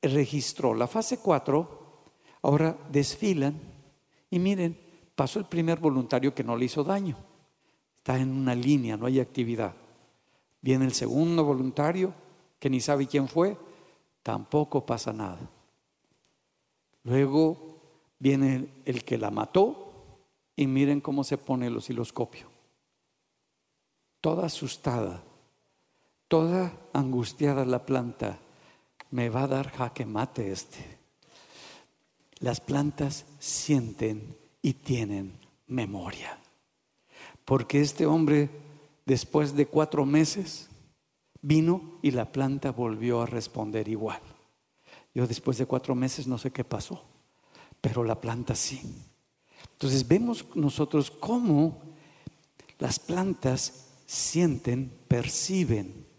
[0.02, 1.80] registró la fase 4,
[2.42, 3.58] ahora desfilan
[4.30, 4.78] y miren,
[5.16, 7.18] pasó el primer voluntario que no le hizo daño.
[7.96, 9.74] Está en una línea, no hay actividad.
[10.62, 12.14] Viene el segundo voluntario,
[12.60, 13.58] que ni sabe quién fue,
[14.24, 15.50] tampoco pasa nada.
[17.04, 17.80] Luego
[18.20, 19.90] viene el que la mató
[20.56, 22.48] y miren cómo se pone el osciloscopio.
[24.22, 25.24] Toda asustada,
[26.28, 28.40] toda angustiada la planta,
[29.12, 31.00] me va a dar jaque mate este.
[32.40, 36.38] Las plantas sienten y tienen memoria.
[37.46, 38.50] Porque este hombre,
[39.06, 40.69] después de cuatro meses,
[41.42, 44.22] vino y la planta volvió a responder igual.
[45.14, 47.04] Yo después de cuatro meses no sé qué pasó,
[47.82, 48.82] pero la planta sí.
[49.74, 51.82] Entonces vemos nosotros cómo
[52.78, 56.10] las plantas sienten, perciben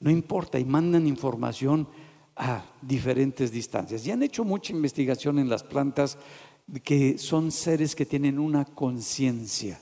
[0.00, 1.88] no importa, y mandan información
[2.36, 4.06] a diferentes distancias.
[4.06, 6.18] Y han hecho mucha investigación en las plantas
[6.84, 9.80] que son seres que tienen una conciencia.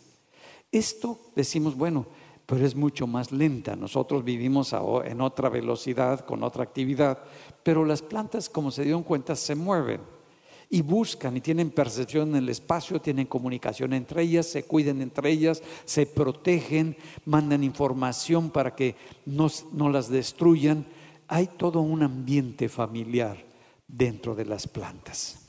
[0.72, 2.06] Esto decimos, bueno,
[2.46, 3.74] pero es mucho más lenta.
[3.74, 7.18] Nosotros vivimos en otra velocidad, con otra actividad,
[7.62, 10.00] pero las plantas, como se dieron cuenta, se mueven
[10.70, 15.30] y buscan y tienen percepción en el espacio, tienen comunicación entre ellas, se cuiden entre
[15.30, 20.86] ellas, se protegen, mandan información para que no, no las destruyan.
[21.28, 23.44] Hay todo un ambiente familiar
[23.88, 25.42] dentro de las plantas.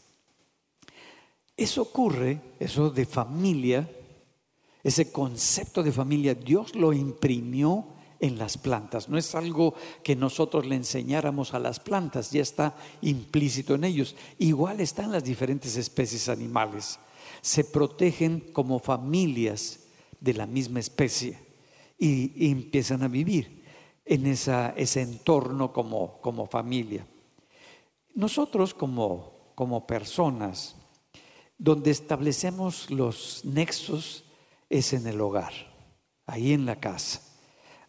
[1.55, 3.89] Eso ocurre, eso de familia,
[4.88, 7.88] ese concepto de familia, Dios lo imprimió
[8.21, 9.10] en las plantas.
[9.10, 14.15] No es algo que nosotros le enseñáramos a las plantas, ya está implícito en ellos.
[14.39, 17.00] Igual está en las diferentes especies animales.
[17.41, 19.82] Se protegen como familias
[20.21, 21.38] de la misma especie
[22.00, 23.65] y, empiezan a vivir
[24.06, 27.06] en ese entorno como, como familia.
[28.15, 30.78] Nosotros como, como personas,
[31.58, 34.23] donde establecemos los nexos
[34.69, 35.53] es en el hogar,
[36.25, 37.21] ahí en la casa.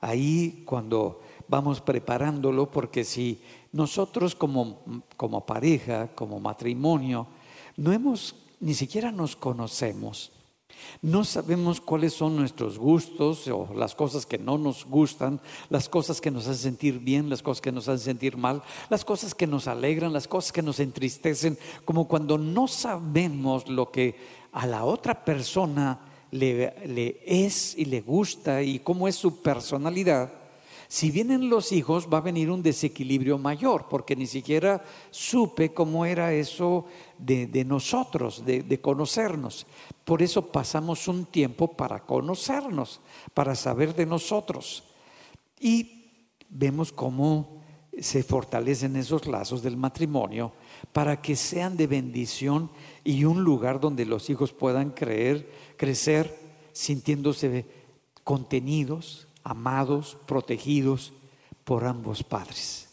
[0.01, 3.41] Ahí cuando vamos preparándolo, porque si
[3.73, 7.27] nosotros como, como pareja, como matrimonio,
[7.77, 10.33] no hemos, ni siquiera nos conocemos,
[11.03, 16.21] no sabemos cuáles son nuestros gustos o las cosas que no nos gustan, las cosas
[16.21, 19.47] que nos hacen sentir bien, las cosas que nos hacen sentir mal, las cosas que
[19.47, 24.17] nos alegran, las cosas que nos entristecen, como cuando no sabemos lo que
[24.53, 30.33] a la otra persona le, es y le gusta y cómo es su personalidad,
[30.91, 36.07] si vienen los hijos va a venir un desequilibrio mayor, porque ni siquiera supe cómo
[36.07, 36.87] era eso
[37.19, 39.67] de, nosotros, de, de, conocernos.
[40.07, 43.03] Por eso pasamos un tiempo para conocernos,
[43.35, 44.83] para saber de nosotros.
[45.61, 46.07] Y
[46.49, 47.59] vemos cómo
[48.01, 50.53] se fortalecen esos lazos del matrimonio
[50.93, 52.71] para que sean de bendición
[53.05, 56.39] y un lugar donde los hijos puedan creer crecer
[56.73, 57.65] sintiéndose
[58.25, 61.15] contenidos, amados, protegidos
[61.65, 62.91] por ambos padres.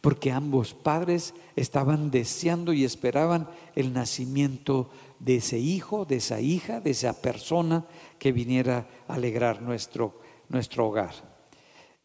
[0.00, 6.80] Porque ambos padres estaban deseando y esperaban el nacimiento de ese hijo, de esa hija,
[6.80, 7.86] de esa persona
[8.18, 11.14] que viniera a alegrar nuestro, nuestro hogar.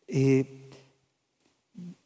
[0.08, 0.70] Eh,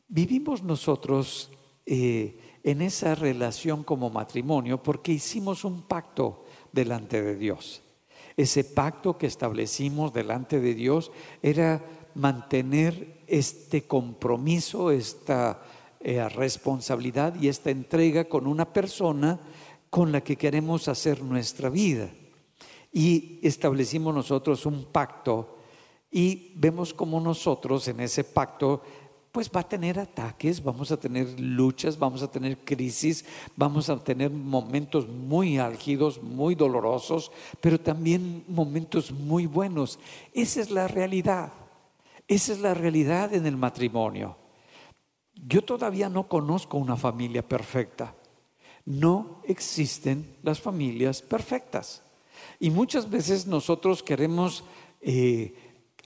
[0.07, 1.51] vivimos nosotros
[1.85, 7.81] eh, en esa relación como matrimonio porque hicimos un pacto delante de Dios.
[8.37, 11.11] Ese pacto que establecimos delante de Dios
[11.41, 11.83] era
[12.15, 15.61] mantener este compromiso, esta
[15.99, 19.39] eh, responsabilidad y esta entrega con una persona
[19.89, 22.09] con la que queremos hacer nuestra vida.
[22.91, 25.57] Y establecimos nosotros un pacto
[26.11, 28.81] y vemos como nosotros en ese pacto
[29.31, 33.25] pues va a tener ataques, vamos a tener luchas, vamos a tener crisis,
[33.55, 39.99] vamos a tener momentos muy álgidos, muy dolorosos, pero también momentos muy buenos.
[40.33, 41.53] Esa es la realidad.
[42.27, 44.35] Esa es la realidad en el matrimonio.
[45.33, 48.13] Yo todavía no conozco una familia perfecta.
[48.85, 52.03] No existen las familias perfectas.
[52.59, 54.63] Y muchas veces nosotros queremos
[54.99, 55.55] eh,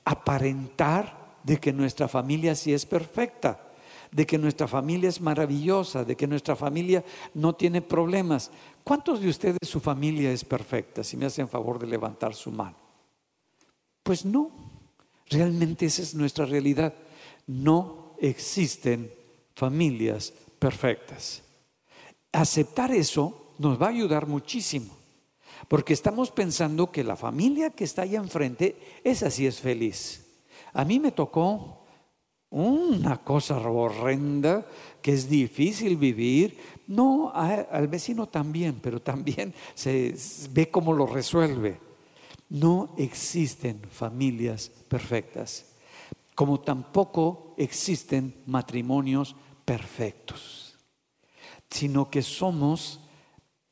[0.03, 3.71] aparentar de que nuestra familia sí es perfecta,
[4.11, 8.49] de que nuestra familia es maravillosa, de que nuestra familia no tiene problemas.
[8.83, 11.03] ¿Cuántos de ustedes su familia es perfecta?
[11.03, 12.75] Si me hacen favor de levantar su mano.
[14.01, 14.49] Pues no,
[15.29, 16.95] realmente esa es nuestra realidad.
[17.45, 19.13] No existen
[19.55, 21.43] familias perfectas.
[22.31, 24.97] Aceptar eso nos va a ayudar muchísimo,
[25.67, 30.24] porque estamos pensando que la familia que está allá enfrente, esa sí es feliz.
[30.75, 31.85] A mí me tocó
[32.49, 34.65] una cosa horrenda
[35.01, 36.57] que es difícil vivir.
[36.87, 40.13] No, al vecino también, pero también se
[40.51, 41.79] ve cómo lo resuelve.
[42.49, 45.73] No existen familias perfectas,
[46.35, 50.77] como tampoco existen matrimonios perfectos,
[51.69, 52.99] sino que somos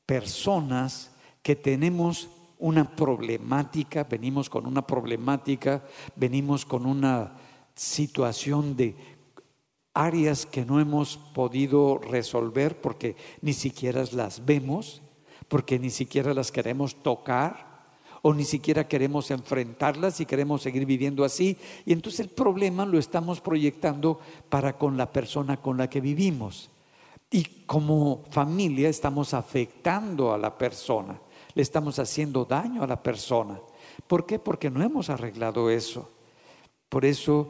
[0.06, 2.30] personas que tenemos
[2.64, 5.84] una problemática, venimos con una problemática,
[6.16, 7.34] venimos con una
[7.76, 8.96] situación de
[9.94, 15.02] áreas que no hemos podido resolver porque ni siquiera las vemos,
[15.50, 17.74] porque ni siquiera las queremos tocar
[18.22, 21.58] o ni siquiera queremos enfrentarlas y queremos seguir viviendo así.
[21.86, 26.70] Y entonces el problema lo estamos proyectando para con la persona con la que vivimos.
[27.30, 31.20] Y como familia estamos afectando a la persona
[31.56, 33.60] le estamos haciendo daño a la persona.
[34.08, 34.40] ¿Por qué?
[34.40, 36.10] Porque no hemos arreglado eso.
[36.90, 37.50] Por eso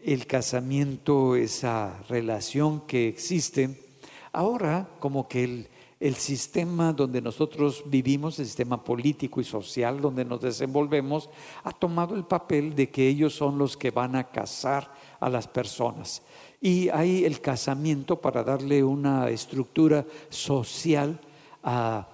[0.00, 3.98] el casamiento, esa relación que existe,
[4.32, 5.68] ahora como que el,
[6.00, 11.30] el sistema donde nosotros vivimos, el sistema político y social donde nos desenvolvemos,
[11.62, 15.48] ha tomado el papel de que ellos son los que van a casar a las
[15.48, 16.22] personas.
[16.60, 21.20] Y hay el casamiento para darle una estructura social
[21.62, 22.13] a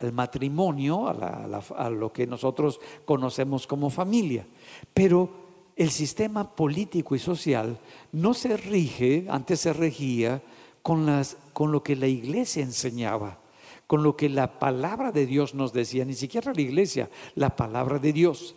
[0.00, 4.46] el matrimonio, a, lo que nosotros conocemos como familia.
[4.94, 5.30] Pero
[5.76, 7.78] el sistema político y social
[8.12, 10.42] no se rige, antes se regía
[10.82, 13.38] con, las, con lo que la iglesia enseñaba,
[13.86, 17.98] con lo que la palabra de Dios nos decía, ni siquiera la iglesia, la palabra
[17.98, 18.54] de Dios.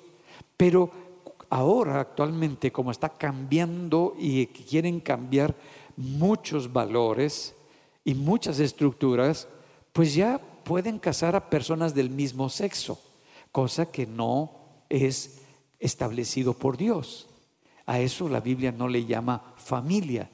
[0.55, 0.91] Pero
[1.49, 5.55] ahora, actualmente, como está cambiando y quieren cambiar
[5.97, 7.55] muchos valores
[8.05, 9.47] y muchas estructuras,
[9.91, 12.99] pues ya pueden casar a personas del mismo sexo,
[13.51, 14.51] cosa que no
[14.89, 15.41] es
[15.79, 17.27] establecido por Dios.
[17.85, 20.29] A eso la Biblia no le llama familia.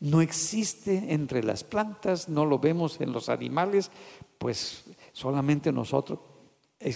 [0.00, 3.90] No existe entre las plantas, no lo vemos en los animales,
[4.38, 6.18] pues solamente nosotros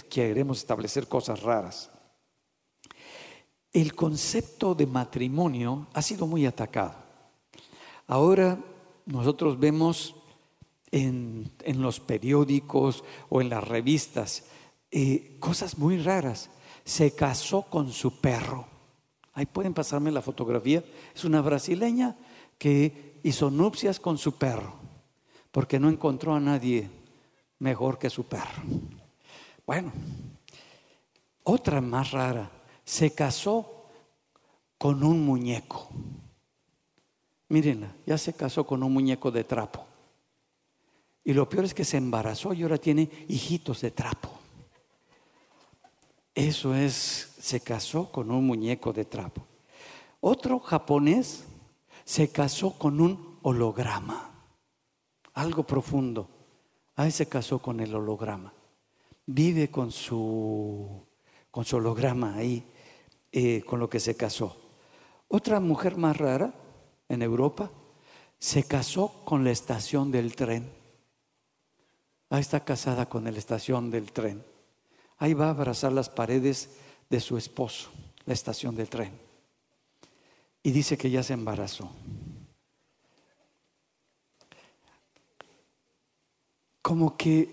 [0.09, 1.91] queremos establecer cosas raras.
[3.71, 6.95] El concepto de matrimonio ha sido muy atacado.
[8.07, 8.57] Ahora
[9.05, 10.15] nosotros vemos
[10.95, 14.45] en, los periódicos o en las revistas,
[14.91, 16.49] eh, cosas muy raras.
[16.85, 18.65] Se casó con su perro.
[19.33, 20.83] Ahí pueden pasarme la fotografía.
[21.13, 22.15] Es una brasileña
[22.57, 24.75] que hizo nupcias con su perro,
[25.51, 26.89] porque no encontró a nadie
[27.59, 28.63] mejor que su perro.
[29.65, 29.91] Bueno,
[31.43, 32.49] otra más rara,
[32.85, 33.87] se casó
[34.77, 35.89] con un muñeco.
[37.49, 39.94] Mírenla, ya se casó con un muñeco de trapo.
[41.25, 44.29] Y lo peor es que se embarazó y ahora tiene hijitos de trapo.
[46.35, 49.45] Eso es, se casó con un muñeco de trapo.
[50.21, 51.45] Otro japonés
[52.03, 54.31] se casó con un holograma,
[55.33, 56.29] algo profundo.
[56.95, 58.53] Ahí se casó con el holograma.
[59.25, 61.07] Vive con su,
[61.49, 62.63] con su holograma ahí,
[63.31, 64.57] eh, con lo que se casó.
[65.27, 66.53] Otra mujer más rara
[67.09, 67.71] en Europa
[68.37, 70.84] se casó con la estación del tren.
[72.29, 74.43] Ahí está casada con la estación del tren.
[75.17, 76.69] Ahí va a abrazar las paredes
[77.09, 77.89] de su esposo,
[78.25, 79.11] la estación del tren.
[80.63, 81.91] Y dice que ya se embarazó.
[86.85, 87.49] como que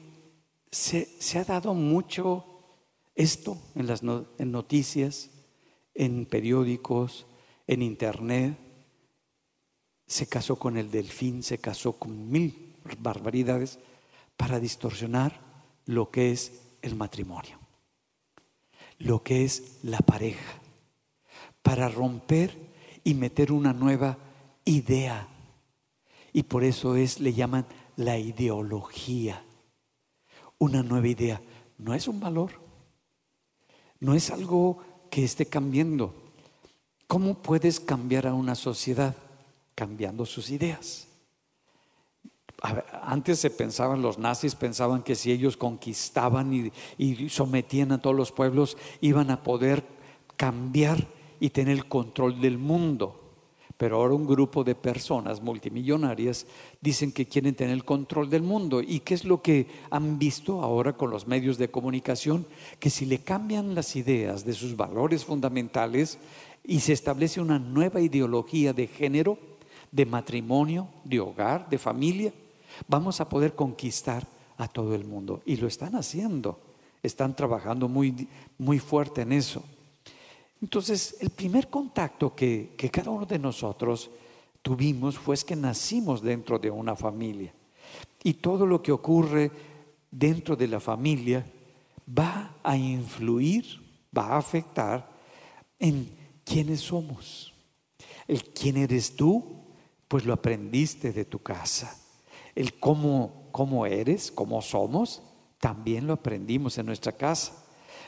[0.71, 2.45] se, ha dado mucho
[3.15, 5.31] esto en las en noticias,
[5.95, 7.25] en periódicos,
[7.67, 8.59] en internet.
[10.07, 13.79] Se casó con el delfín, se casó con mil barbaridades
[14.37, 15.41] para distorsionar
[15.87, 17.59] lo que es el matrimonio,
[18.99, 20.61] lo que es la pareja,
[21.63, 22.57] para romper
[23.05, 24.19] y meter una nueva
[24.65, 25.29] idea.
[26.33, 27.67] Y por eso es, le llaman
[27.97, 29.45] la ideología.
[30.59, 31.43] Una nueva idea.
[31.79, 32.53] No es un valor.
[34.01, 34.79] No es algo
[35.11, 36.15] que esté cambiando.
[37.07, 39.15] ¿Cómo puedes cambiar a una sociedad?
[39.75, 41.09] Cambiando sus ideas.
[43.03, 48.31] Antes se pensaban, los nazis pensaban que si ellos conquistaban y, sometían a todos los
[48.31, 49.85] pueblos, iban a poder
[50.37, 51.09] cambiar
[51.41, 53.19] y tener el control del mundo.
[53.77, 56.47] Pero ahora un grupo de personas multimillonarias
[56.81, 58.81] dicen que quieren tener el control del mundo.
[58.81, 62.47] ¿Y qué es lo que han visto ahora con los medios de comunicación?
[62.79, 66.19] Que si le cambian las ideas de sus valores fundamentales
[66.63, 69.37] y se establece una nueva ideología de género,
[69.91, 72.33] de matrimonio, de hogar, de familia,
[72.89, 75.43] vamos a poder conquistar a todo el mundo.
[75.45, 76.61] Y lo están haciendo.
[77.03, 79.63] Están trabajando muy, muy fuerte en eso.
[80.63, 84.11] Entonces, el primer contacto que, cada uno de nosotros
[84.63, 87.53] tuvimos fue que nacimos dentro de una familia.
[88.23, 89.51] Y todo lo que ocurre
[90.09, 91.45] dentro de la familia
[92.07, 93.65] va a influir,
[94.17, 95.11] va a afectar
[95.81, 96.09] en
[96.45, 97.53] quiénes somos.
[98.29, 99.65] El quién eres tú,
[100.07, 101.99] pues lo aprendiste de tu casa.
[102.55, 105.23] El cómo, cómo eres, cómo somos,
[105.59, 107.65] también lo aprendimos en nuestra casa.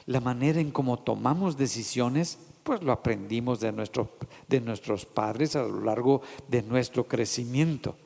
[0.06, 3.72] La manera en cómo tomamos decisiones, pues lo aprendimos de,
[4.48, 7.96] de nuestros padres a lo largo de nuestro crecimiento.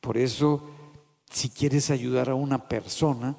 [0.00, 0.62] Por eso,
[1.30, 3.36] si quieres ayudar a una persona,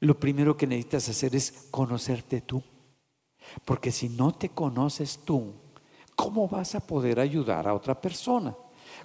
[0.00, 2.62] lo primero que necesitas hacer es conocerte tú.
[3.64, 5.54] Porque si no te conoces tú,
[6.14, 8.54] ¿cómo vas a poder ayudar a otra persona?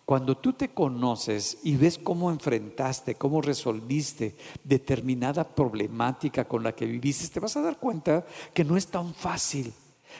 [0.09, 6.87] Cuando tú te conoces y ves cómo enfrentaste, cómo resolviste determinada problemática con la que
[6.87, 9.71] viviste, te vas a dar cuenta que no es tan fácil,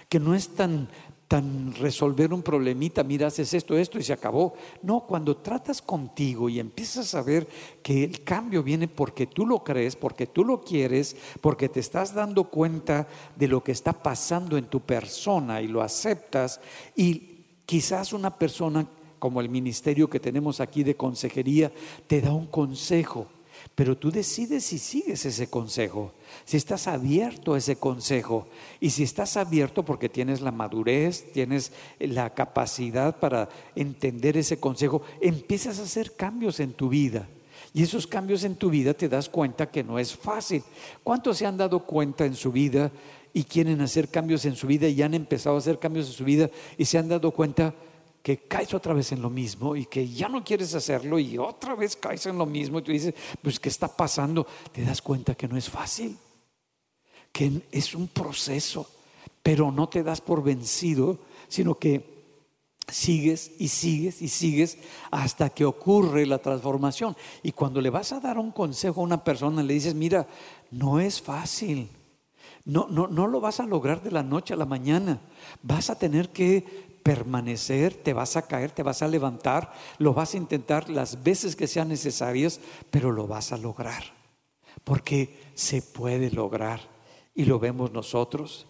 [0.08, 0.88] que no es tan
[1.28, 4.54] tan resolver un problemita, mira, haces esto, esto y se acabó.
[4.84, 7.48] No, cuando tratas contigo y empiezas a ver
[7.82, 12.14] que el cambio viene porque tú lo crees, porque tú lo quieres, porque te estás
[12.14, 16.62] dando cuenta de lo que está pasando en tu persona y lo aceptas
[16.96, 18.88] y quizás una persona
[19.20, 21.72] como el ministerio que tenemos aquí de consejería,
[22.08, 23.28] te da un consejo,
[23.76, 26.14] pero tú decides si sigues ese consejo,
[26.46, 28.48] si estás abierto a ese consejo
[28.80, 35.02] y si estás abierto porque tienes la madurez, tienes la capacidad para entender ese consejo,
[35.22, 37.28] empiezas a hacer cambios en tu vida.
[37.74, 40.64] Y esos cambios en tu vida te das cuenta que no es fácil.
[41.04, 42.92] ¿Cuántos se han dado cuenta en su vida
[43.34, 46.24] y quieren hacer cambios en su vida y han empezado a hacer cambios en su
[46.24, 47.76] vida y se han dado cuenta
[48.22, 51.76] que caes otra vez en lo mismo y que ya no quieres hacerlo y otra
[51.76, 54.46] vez caes en lo mismo y tú dices, pues ¿qué está pasando?
[54.72, 56.18] Te das cuenta que no es fácil,
[57.32, 58.90] que es un proceso,
[59.42, 62.20] pero no te das por vencido, sino que
[62.92, 64.78] sigues y sigues y sigues
[65.12, 67.16] hasta que ocurre la transformación.
[67.44, 70.28] Y cuando le vas a dar un consejo a una persona, le dices, mira,
[70.72, 71.90] no es fácil.
[72.66, 75.22] No, no, no lo vas a lograr de la noche a la mañana.
[75.64, 80.36] Vas a tener que permanecer, te vas a caer, te vas a levantar, lo vas
[80.36, 82.60] a intentar las veces que sean necesarias,
[82.92, 84.04] pero lo vas a lograr,
[84.84, 86.82] porque se puede lograr
[87.34, 88.68] y lo vemos nosotros.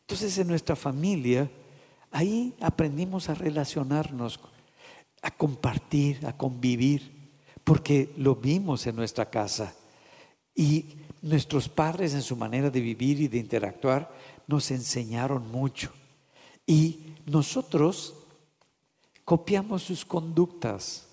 [0.00, 1.50] Entonces en nuestra familia,
[2.10, 4.40] ahí aprendimos a relacionarnos,
[5.20, 7.12] a compartir, a convivir,
[7.64, 9.74] porque lo vimos en nuestra casa.
[10.54, 10.86] Y
[11.20, 14.10] nuestros padres en su manera de vivir y de interactuar
[14.46, 15.92] nos enseñaron mucho.
[16.66, 18.14] Y nosotros
[19.24, 21.06] copiamos sus conductas.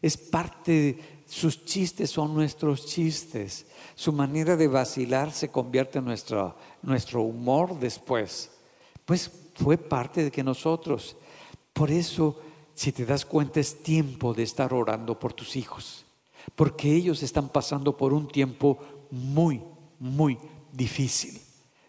[0.00, 3.66] Es parte, sus chistes son nuestros chistes.
[3.94, 8.50] Su manera de vacilar se convierte en nuestro, nuestro humor después.
[9.04, 11.16] Pues fue parte de que nosotros.
[11.72, 12.40] Por eso,
[12.74, 16.04] si te das cuenta, es tiempo de estar orando por tus hijos.
[16.54, 18.78] Porque ellos están pasando por un tiempo
[19.10, 19.60] muy,
[19.98, 20.38] muy
[20.72, 21.40] difícil.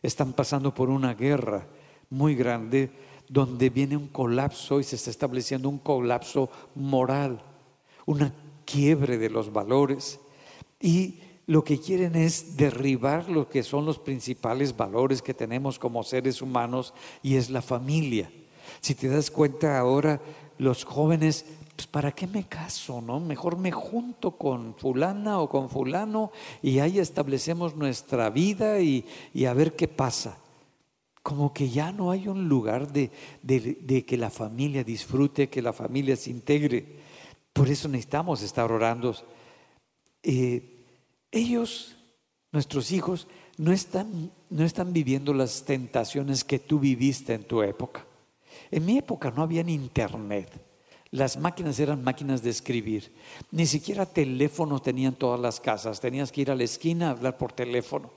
[0.01, 1.67] Están pasando por una guerra
[2.09, 2.91] muy grande
[3.30, 7.41] donde viene un colapso y se está estableciendo un colapso moral,
[8.05, 8.34] una
[8.65, 10.19] quiebre de los valores.
[10.82, 16.03] Y lo que quieren es derribar lo que son los principales valores que tenemos como
[16.03, 18.32] seres humanos y es la familia.
[18.82, 20.21] Si te das cuenta ahora,
[20.59, 23.01] los jóvenes, pues ¿para qué me caso?
[23.01, 23.19] ¿No?
[23.19, 29.05] Mejor me junto con fulana o con fulano y ahí establecemos nuestra vida y,
[29.45, 30.38] a ver qué pasa.
[31.22, 33.11] Como que ya no hay un lugar de,
[34.05, 36.86] que la familia disfrute, que la familia se integre.
[37.53, 39.15] Por eso necesitamos estar orando.
[40.24, 40.86] Eh,
[41.32, 41.95] ellos,
[42.51, 48.05] nuestros hijos, no están, no están viviendo las tentaciones que tú viviste en tu época.
[48.72, 50.49] En mi época no había internet.
[51.11, 53.11] Las máquinas eran máquinas de escribir.
[53.51, 55.99] Ni siquiera teléfonos tenían todas las casas.
[55.99, 58.11] Tenías que ir a la esquina a hablar por teléfono.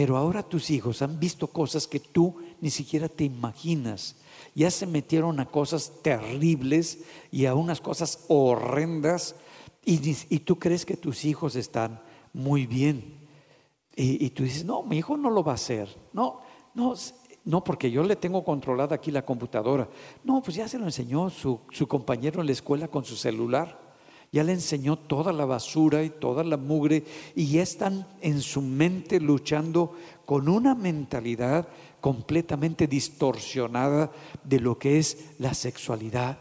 [0.00, 4.16] Pero ahora tus hijos han visto cosas que tú ni siquiera te imaginas.
[4.54, 9.36] Ya se metieron a cosas terribles y a unas cosas horrendas.
[9.84, 12.00] Y, tú crees que tus hijos están
[12.32, 13.28] muy bien.
[13.94, 15.94] Y, y, tú dices, no, mi hijo no lo va a hacer.
[16.14, 16.40] No,
[16.72, 16.94] no,
[17.44, 19.86] no, porque yo le tengo controlada aquí la computadora.
[20.24, 23.78] No, pues ya se lo enseñó su, compañero en la escuela con su celular.
[24.32, 27.04] Ya le enseñó toda la basura y toda la mugre
[27.34, 31.66] y ya están en su mente luchando con una mentalidad
[32.00, 34.12] completamente distorsionada
[34.44, 36.38] de lo que es la sexualidad,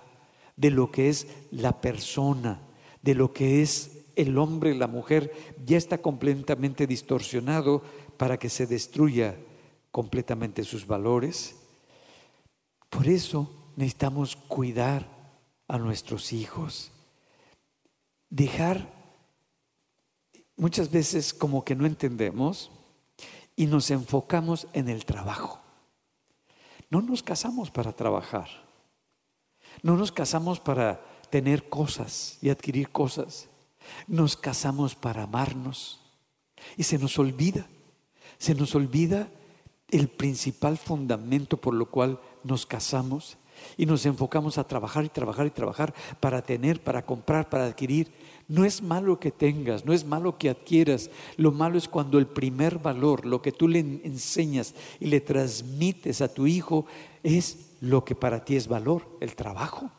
[0.56, 2.62] de lo que es la persona,
[3.02, 5.34] de lo que es el hombre, la mujer,
[5.66, 7.82] ya está completamente distorsionado
[8.18, 9.36] para que se destruya
[9.92, 11.56] completamente sus valores.
[12.90, 15.08] Por eso necesitamos cuidar
[15.68, 16.92] a nuestros hijos.
[18.30, 18.88] Dejar,
[20.56, 22.72] muchas veces como que no entendemos
[23.56, 25.60] y nos enfocamos en el trabajo.
[26.90, 28.48] No nos casamos para trabajar.
[29.84, 33.48] No nos casamos para tener cosas y adquirir cosas.
[34.08, 36.00] Nos casamos para amarnos.
[36.78, 37.66] Y se nos olvida,
[38.38, 39.30] se nos olvida
[39.90, 43.38] el principal fundamento por lo cual nos casamos
[43.78, 48.12] y nos enfocamos a trabajar y trabajar y trabajar para tener, para comprar, para adquirir.
[48.47, 51.10] No es malo que tengas, no es malo que adquieras.
[51.38, 56.22] Lo malo es cuando el primer valor, lo que tú le enseñas y le transmites
[56.22, 56.86] a tu hijo,
[57.24, 59.91] es lo que para ti es valor, el trabajo.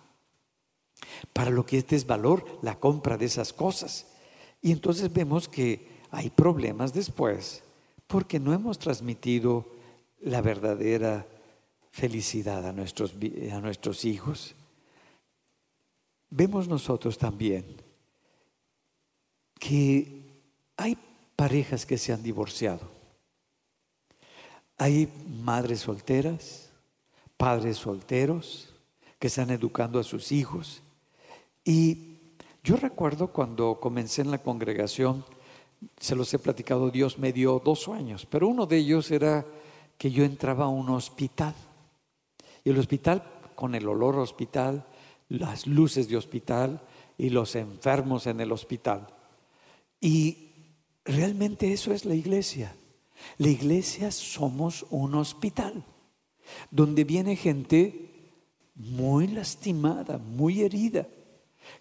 [1.33, 4.07] Para lo que este es valor, la compra de esas cosas.
[4.61, 7.63] Y entonces vemos que hay problemas después
[8.11, 9.67] porque no hemos transmitido
[10.21, 11.27] la verdadera
[11.91, 13.15] felicidad a nuestros,
[13.53, 14.55] a nuestros hijos.
[16.31, 17.65] Vemos nosotros también
[19.59, 20.23] que
[20.77, 20.97] hay
[21.37, 22.89] parejas que se han divorciado.
[24.79, 25.09] Hay
[25.43, 26.71] madres solteras,
[27.37, 28.71] padres solteros
[29.19, 30.83] que están educando a sus hijos.
[31.65, 32.17] Y
[32.65, 35.25] yo recuerdo cuando comencé en la congregación,
[35.99, 39.45] se los he platicado, Dios me dio dos sueños, pero uno de ellos era
[39.99, 41.55] que yo entraba a un hospital.
[42.65, 43.23] Y el hospital,
[43.55, 44.87] con el olor hospital,
[45.29, 46.81] las luces de hospital
[47.17, 49.07] y los enfermos en el hospital.
[50.01, 50.51] Y
[51.05, 52.75] realmente eso es la iglesia.
[53.39, 55.85] La iglesia somos un hospital,
[56.71, 58.11] donde viene gente
[58.75, 61.07] muy lastimada, muy herida,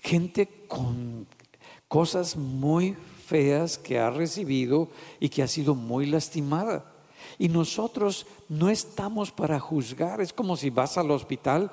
[0.02, 1.28] gente con
[1.88, 6.99] cosas muy feas que ha recibido y que ha sido muy lastimada.
[7.40, 10.22] Y nosotros no estamos para juzgar.
[10.22, 11.72] Es como si vas al hospital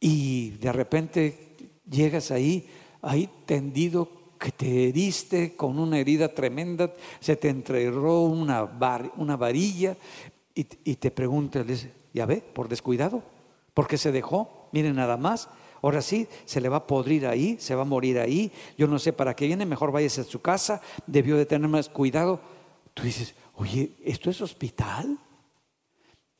[0.00, 1.56] y de repente
[1.88, 2.68] llegas ahí,
[3.02, 8.68] ahí tendido, que te heriste con una herida tremenda, se te enterró una,
[9.16, 9.96] una varilla
[10.54, 11.64] y, te preguntas,
[12.12, 13.22] ya ve, por descuidado,
[13.72, 15.48] porque se dejó, miren nada más.
[15.82, 18.52] Ahora sí, se le va a podrir ahí, se va a morir ahí.
[18.78, 21.88] Yo no sé para qué viene, mejor váyase a su casa, debió de tener más
[21.88, 22.40] cuidado.
[22.94, 25.18] Tú dices, Oye, ¿esto es hospital?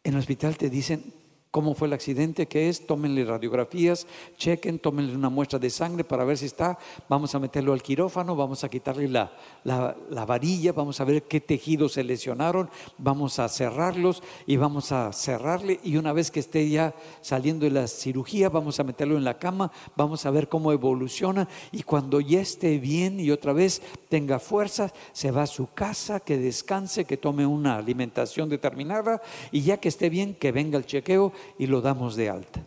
[0.03, 1.13] En el hospital te dicen,
[1.55, 6.25] cómo fue el accidente, qué es, tómenle radiografías, chequen, tómenle una muestra de sangre para
[6.25, 6.77] ver si está,
[7.09, 9.31] vamos a meterlo al quirófano, vamos a quitarle la,
[9.63, 15.13] la, varilla, vamos a ver qué tejidos se lesionaron, vamos a cerrarlos y vamos a
[15.13, 15.79] cerrarle.
[15.85, 19.39] Y una vez que esté ya saliendo de la cirugía, vamos a meterlo en la
[19.39, 21.49] cama, vamos a ver cómo evoluciona.
[21.71, 26.19] Y cuando ya esté bien y otra vez tenga fuerza, se va a su casa,
[26.19, 29.23] que descanse, que tome una alimentación determinada.
[29.53, 32.65] Y ya que esté bien, que venga el chequeo y lo damos de alta.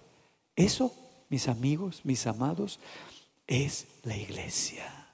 [0.56, 0.94] Eso,
[1.30, 2.80] mis amigos, mis amados,
[3.46, 5.08] es la iglesia.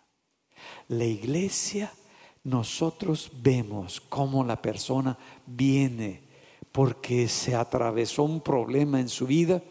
[0.88, 1.91] La iglesia,
[2.43, 6.22] nosotros vemos cómo la persona viene
[6.72, 9.61] porque se atravesó un problema en su vida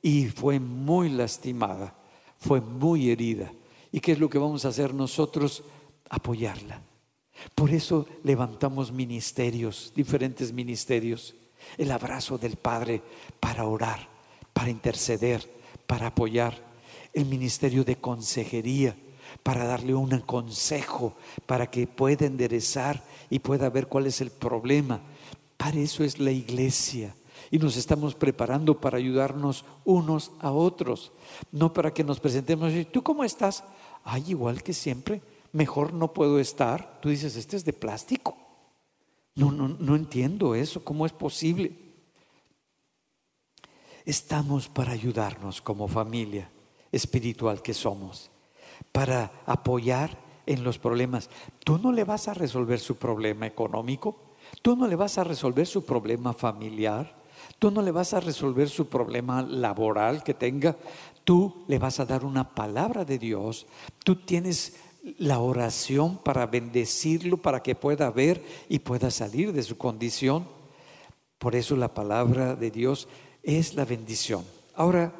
[0.00, 1.94] y fue muy lastimada,
[2.38, 3.52] fue muy herida.
[3.90, 5.64] ¿Y qué es lo que vamos a hacer nosotros?
[6.08, 6.82] Apoyarla.
[7.54, 11.34] Por eso levantamos ministerios, diferentes ministerios
[11.78, 13.02] el abrazo del Padre
[13.40, 14.08] para orar,
[14.52, 15.48] para interceder,
[15.86, 16.72] para apoyar.
[17.14, 18.96] el ministerio de consejería
[19.42, 21.14] para darle un consejo,
[21.46, 25.00] para que pueda enderezar y pueda ver cuál es el problema.
[25.56, 27.14] Para eso es la iglesia.
[27.50, 31.12] Y nos estamos preparando para ayudarnos unos a otros,
[31.50, 33.64] no para que nos presentemos y tú cómo estás?
[34.04, 35.20] Ay, igual que siempre,
[35.52, 36.98] mejor no puedo estar.
[37.00, 38.36] Tú dices, este es de plástico.
[39.34, 41.72] No, no, no entiendo eso, ¿cómo es posible?
[44.04, 46.50] Estamos para ayudarnos como familia
[46.90, 48.30] espiritual que somos,
[48.90, 51.30] para apoyar en los problemas.
[51.64, 54.16] Tú no le vas a resolver su problema económico,
[54.60, 57.22] tú no le vas a resolver su problema familiar,
[57.58, 60.76] tú no le vas a resolver su problema laboral que tenga,
[61.24, 63.66] tú le vas a dar una palabra de Dios,
[64.04, 64.76] tú tienes
[65.18, 70.46] la oración para bendecirlo, para que pueda ver y pueda salir de su condición.
[71.38, 73.08] Por eso la palabra de Dios
[73.42, 74.44] es la bendición.
[74.74, 75.12] Ahora,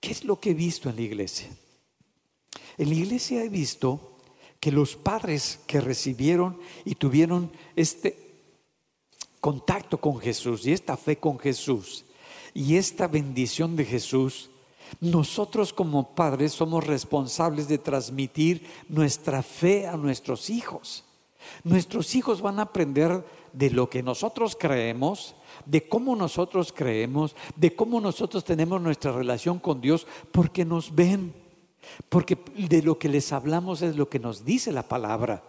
[0.00, 1.48] ¿qué es lo que he visto en la iglesia?
[2.76, 4.18] En la iglesia he visto
[4.60, 8.24] que los padres que recibieron y tuvieron este
[9.40, 12.04] contacto con Jesús y esta fe con Jesús
[12.54, 14.50] y esta bendición de Jesús,
[15.00, 21.04] nosotros como padres somos responsables de transmitir nuestra fe a nuestros hijos.
[21.62, 25.34] Nuestros hijos van a aprender de lo que nosotros creemos,
[25.66, 31.34] de cómo nosotros creemos, de cómo nosotros tenemos nuestra relación con Dios, porque nos ven,
[32.08, 35.42] porque de lo que les hablamos es lo que nos dice la palabra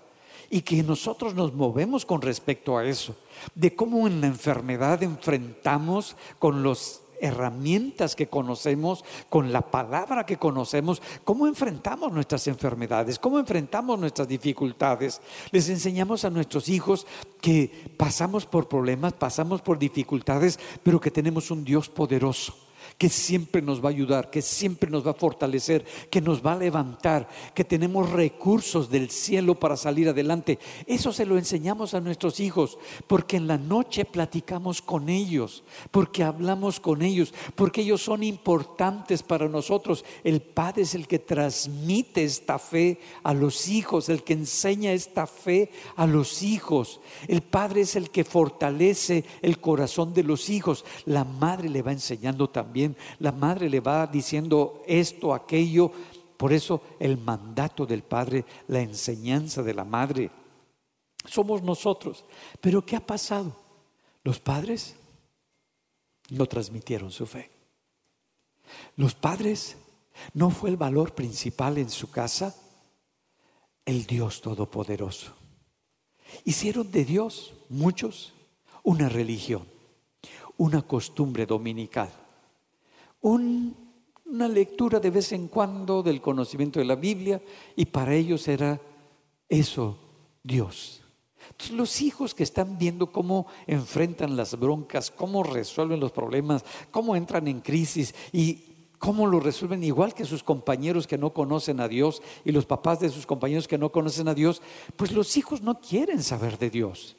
[0.50, 3.16] y que nosotros nos movemos con respecto a eso,
[3.56, 10.38] de cómo en la enfermedad enfrentamos con los herramientas que conocemos, con la palabra que
[10.38, 15.22] conocemos, cómo enfrentamos nuestras enfermedades, cómo enfrentamos nuestras dificultades.
[15.52, 17.06] Les enseñamos a nuestros hijos
[17.42, 22.65] que pasamos por problemas, pasamos por dificultades, pero que tenemos un Dios poderoso
[22.98, 26.54] que siempre nos va a ayudar, que siempre nos va a fortalecer, que nos va
[26.54, 30.60] a levantar, que tenemos recursos del cielo para salir adelante.
[30.88, 32.78] Eso se lo enseñamos a nuestros hijos,
[33.08, 39.24] porque en la noche platicamos con ellos, porque hablamos con ellos, porque ellos son importantes
[39.24, 40.06] para nosotros.
[40.24, 45.28] El Padre es el que transmite esta fe a los hijos, el que enseña esta
[45.28, 47.02] fe a los hijos.
[47.28, 50.86] El Padre es el que fortalece el corazón de los hijos.
[51.06, 52.85] La madre le va enseñando también
[53.20, 55.92] la madre le va diciendo esto, aquello.
[56.38, 60.30] Por eso el mandato del padre, la enseñanza de la madre,
[61.26, 62.26] somos nosotros.
[62.62, 63.56] Pero ¿qué ha pasado?
[64.24, 64.96] Los padres
[66.30, 67.50] no transmitieron su fe.
[68.96, 69.78] Los padres
[70.34, 72.56] no fue el valor principal en su casa
[73.86, 75.34] el Dios Todopoderoso.
[76.44, 78.34] Hicieron de Dios muchos
[78.84, 79.68] una religión,
[80.58, 82.12] una costumbre dominical
[83.26, 87.42] una lectura de vez en cuando del conocimiento de la Biblia
[87.76, 88.80] y para ellos era
[89.50, 89.98] eso,
[90.44, 91.02] Dios.
[91.50, 97.16] Entonces, los hijos que están viendo cómo enfrentan las broncas, cómo resuelven los problemas, cómo
[97.16, 101.88] entran en crisis y cómo lo resuelven igual que sus compañeros que no conocen a
[101.88, 104.62] Dios y los papás de sus compañeros que no conocen a Dios,
[104.96, 107.16] pues los hijos no quieren saber de Dios.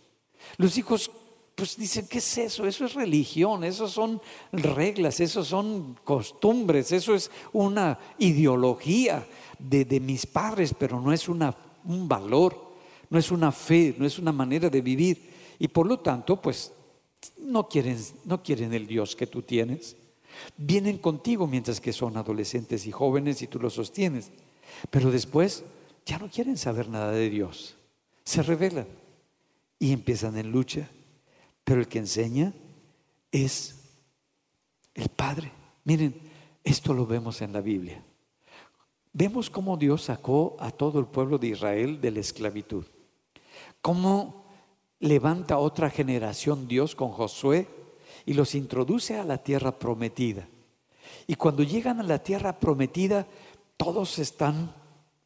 [0.57, 1.11] Los hijos
[1.57, 2.67] pues dicen, ¿qué es eso?
[2.67, 4.21] Eso es religión, eso son
[4.53, 9.27] reglas, eso son costumbres, eso es una ideología
[9.59, 11.55] de, mis padres, pero no es un
[12.07, 12.75] valor,
[13.09, 15.33] no es una fe, no es una manera de vivir.
[15.59, 16.73] Y por lo tanto, pues
[17.39, 19.97] no quieren, no quieren el Dios que tú tienes.
[20.59, 24.31] Vienen contigo mientras que son adolescentes y jóvenes y tú los sostienes.
[24.91, 25.65] Pero después
[26.05, 27.77] ya no quieren saber nada de Dios.
[28.25, 28.89] Se rebelan
[29.79, 30.91] y empiezan en lucha
[31.67, 32.53] pero el que enseña
[33.33, 33.75] es
[34.95, 35.51] el Padre.
[35.83, 36.15] Miren,
[36.63, 38.01] esto lo vemos en la Biblia.
[39.13, 42.85] Vemos cómo Dios sacó a todo el pueblo de Israel de la esclavitud.
[43.83, 44.47] Cómo
[45.01, 47.67] levanta otra generación Dios con Josué
[48.25, 50.47] y los introduce a la tierra prometida.
[51.27, 53.27] Y cuando llegan a la tierra prometida,
[53.77, 54.73] todos están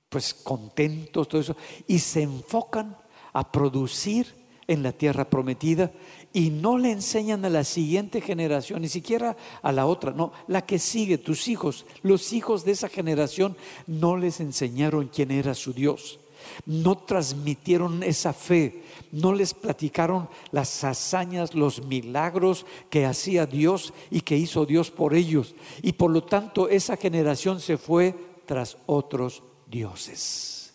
[0.08, 2.96] pues contentos, todo eso, y se enfocan
[3.34, 5.90] a producir en la tierra prometida
[6.32, 10.64] y no le enseñan a la siguiente generación, ni siquiera a la otra, no, la
[10.64, 13.56] que sigue, tus hijos, los hijos de esa generación
[13.86, 16.20] no les enseñaron quién era su Dios,
[16.66, 24.20] no transmitieron esa fe, no les platicaron las hazañas, los milagros que hacía Dios y
[24.20, 25.54] que hizo Dios por ellos.
[25.82, 28.14] Y por lo tanto esa generación se fue
[28.46, 30.74] tras otros dioses.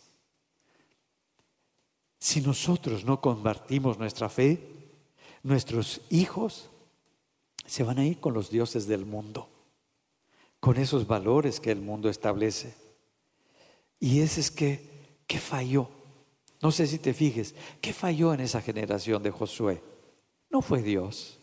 [2.19, 4.75] Si nosotros no compartimos nuestra fe,
[5.45, 6.71] nuestros hijos
[7.67, 9.47] se van a ir con los dioses del mundo,
[10.59, 12.73] con esos valores que el mundo establece.
[13.99, 14.89] Y ese es que,
[15.27, 15.87] ¿qué falló?
[16.63, 19.83] No sé si te fijes, ¿qué falló en esa generación de Josué?
[20.49, 21.37] No fue Dios,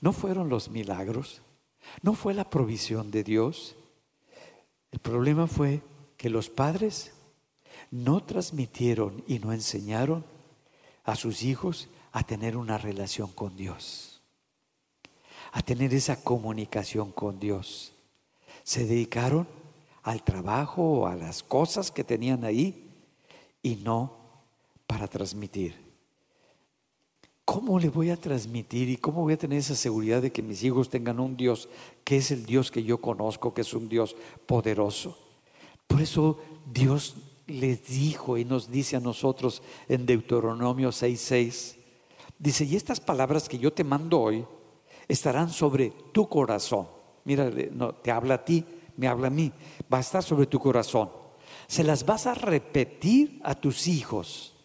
[0.00, 1.42] no fueron los milagros,
[2.00, 3.76] no fue la provisión de Dios.
[4.90, 5.82] El problema fue
[6.16, 7.12] que los padres
[7.90, 10.24] no transmitieron y no enseñaron
[11.04, 14.20] a sus hijos a tener una relación con Dios,
[15.52, 17.92] a tener esa comunicación con Dios.
[18.64, 19.46] Se dedicaron
[20.02, 22.90] al trabajo a las cosas que tenían ahí
[23.62, 24.16] y no
[24.88, 25.76] para transmitir.
[27.44, 30.64] ¿Cómo le voy a transmitir y cómo voy a tener esa seguridad de que mis
[30.64, 31.68] hijos tengan un Dios
[32.02, 35.16] que es el Dios que yo conozco, que es un Dios poderoso?
[35.86, 37.14] Por eso Dios
[37.46, 41.77] les dijo y nos dice a nosotros en Deuteronomio 6:6,
[42.38, 44.46] dice, y estas palabras que yo te mando hoy
[45.06, 46.88] estarán sobre tu corazón.
[47.24, 48.64] Mira, no, te habla a ti,
[48.96, 49.52] me habla a mí,
[49.92, 51.10] va a estar sobre tu corazón.
[51.66, 54.57] Se las vas a repetir a tus hijos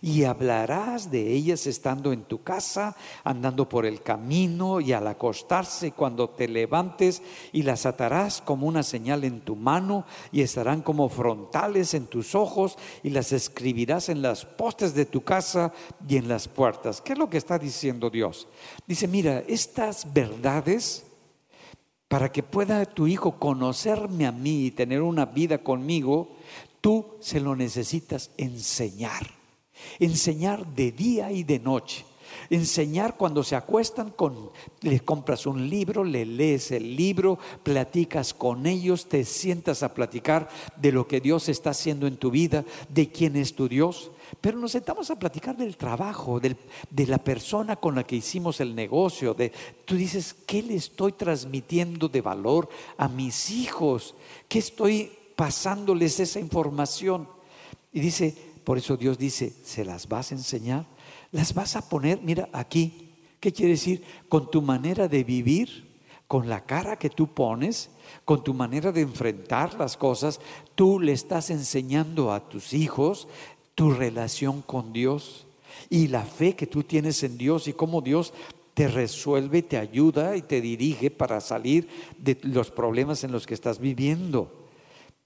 [0.00, 5.92] y hablarás de ellas estando en tu casa, andando por el camino y al acostarse
[5.92, 7.22] cuando te levantes
[7.52, 12.34] y las atarás como una señal en tu mano y estarán como frontales en tus
[12.34, 15.72] ojos y las escribirás en las postes de tu casa
[16.08, 17.00] y en las puertas.
[17.00, 18.48] ¿Qué es lo que está diciendo Dios?
[18.86, 21.04] Dice, mira, estas verdades
[22.14, 26.28] para que pueda tu hijo conocerme a mí y tener una vida conmigo,
[26.80, 29.43] tú se lo necesitas enseñar.
[29.98, 32.04] Enseñar de día y de noche.
[32.50, 34.50] Enseñar cuando se acuestan con,
[34.82, 40.48] les compras un libro, le lees el libro, platicas con ellos, te sientas a platicar
[40.76, 44.10] de lo que Dios está haciendo en tu vida, de quién es tu Dios.
[44.40, 48.74] Pero nos sentamos a platicar del trabajo, de la persona con la que hicimos el
[48.74, 49.34] negocio.
[49.34, 49.52] De,
[49.84, 54.14] tú dices, ¿qué le estoy transmitiendo de valor a mis hijos?
[54.48, 57.28] ¿Qué estoy pasándoles esa información?
[57.92, 60.86] Y dice, por eso Dios dice, ¿se las vas a enseñar?
[61.30, 64.02] Las vas a poner, mira aquí, ¿qué quiere decir?
[64.28, 65.92] Con tu manera de vivir,
[66.26, 67.90] con la cara que tú pones,
[68.24, 70.40] con tu manera de enfrentar las cosas,
[70.74, 73.28] tú le estás enseñando a tus hijos
[73.74, 75.46] tu relación con Dios
[75.90, 78.32] y la fe que tú tienes en Dios y cómo Dios
[78.72, 81.88] te resuelve, te ayuda y te dirige para salir
[82.18, 84.50] de los problemas en los que estás viviendo.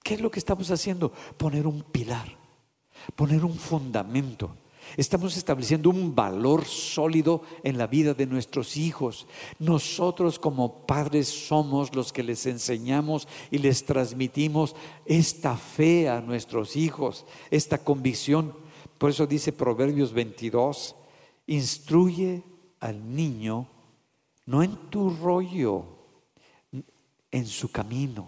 [0.03, 1.11] ¿Qué es lo que estamos haciendo?
[1.37, 2.38] Poner un pilar
[3.15, 4.51] poner un fundamento.
[4.97, 9.27] Estamos estableciendo un valor sólido en la vida de nuestros hijos.
[9.59, 14.75] Nosotros como padres somos los que les enseñamos y les transmitimos
[15.05, 18.53] esta fe a nuestros hijos, esta convicción.
[18.97, 20.95] Por eso dice Proverbios 22,
[21.47, 22.43] instruye
[22.79, 23.67] al niño
[24.45, 25.85] no en tu rollo,
[27.31, 28.27] en su camino,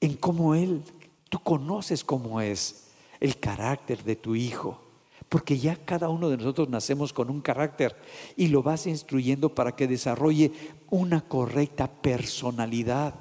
[0.00, 0.82] en cómo él,
[1.28, 2.83] tú conoces cómo es
[3.24, 4.82] el carácter de tu hijo.
[5.30, 7.96] Porque ya cada uno de nosotros nacemos con un carácter
[8.36, 10.52] y lo vas instruyendo para que desarrolle
[10.90, 13.14] una correcta personalidad.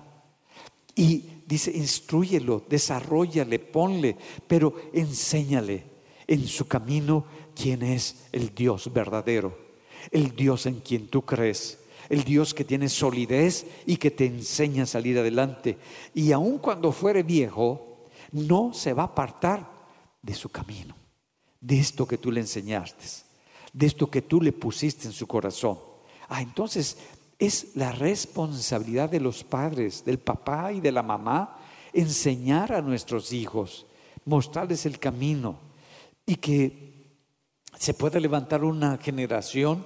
[0.94, 5.86] Y dice, instruyelo, desarrollale, ponle, pero enséñale
[6.28, 7.24] en su camino
[7.56, 9.58] quién es el Dios verdadero,
[10.12, 11.80] el Dios en quien tú crees,
[12.10, 15.78] el Dios que tiene solidez y que te enseña a salir adelante.
[16.14, 19.73] Y aun cuando fuere viejo, no se va a apartar
[20.24, 20.96] de su camino,
[21.62, 23.06] de esto que tú le enseñaste,
[23.72, 25.78] de esto que tú le pusiste en su corazón.
[26.30, 26.98] Ah, entonces
[27.38, 31.60] es la responsabilidad de los padres, del papá y de la mamá,
[31.92, 33.86] enseñar a nuestros hijos,
[34.26, 35.60] mostrarles el camino
[36.26, 36.94] y que
[37.78, 39.86] se pueda levantar una generación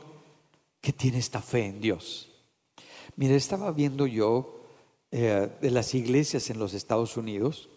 [0.80, 2.30] que tiene esta fe en Dios.
[3.16, 4.62] Mira, estaba viendo yo
[5.10, 7.70] eh, de las iglesias en los Estados Unidos,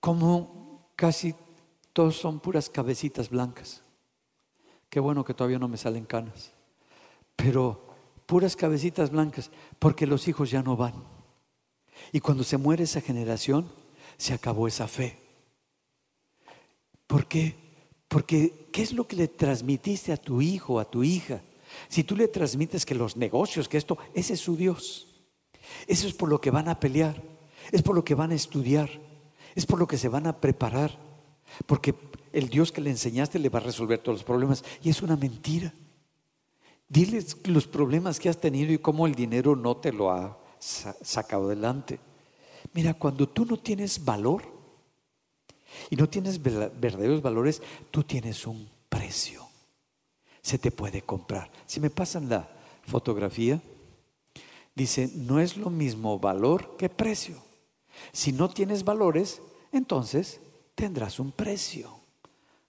[0.00, 0.55] cómo
[0.96, 1.34] casi
[1.92, 3.82] todos son puras cabecitas blancas.
[4.90, 6.52] Qué bueno que todavía no me salen canas.
[7.36, 7.86] Pero
[8.26, 10.94] puras cabecitas blancas, porque los hijos ya no van.
[12.12, 13.70] Y cuando se muere esa generación,
[14.16, 15.18] se acabó esa fe.
[17.06, 17.54] ¿Por qué?
[18.08, 21.40] Porque ¿qué es lo que le transmitiste a tu hijo, a tu hija?
[21.88, 25.06] Si tú le transmites que los negocios, que esto, ese es su Dios.
[25.86, 27.22] Eso es por lo que van a pelear,
[27.72, 28.90] es por lo que van a estudiar,
[29.56, 30.96] es por lo que se van a preparar.
[31.66, 31.94] Porque
[32.32, 34.62] el Dios que le enseñaste le va a resolver todos los problemas.
[34.82, 35.72] Y es una mentira.
[36.88, 41.46] Diles los problemas que has tenido y cómo el dinero no te lo ha sacado
[41.46, 41.98] adelante.
[42.72, 44.44] Mira, cuando tú no tienes valor
[45.90, 49.48] y no tienes verdaderos valores, tú tienes un precio.
[50.40, 51.50] Se te puede comprar.
[51.66, 52.48] Si me pasan la
[52.84, 53.60] fotografía,
[54.76, 57.36] Dice, no es lo mismo valor que precio.
[58.12, 59.40] Si no tienes valores,
[59.72, 60.40] entonces
[60.74, 61.90] tendrás un precio,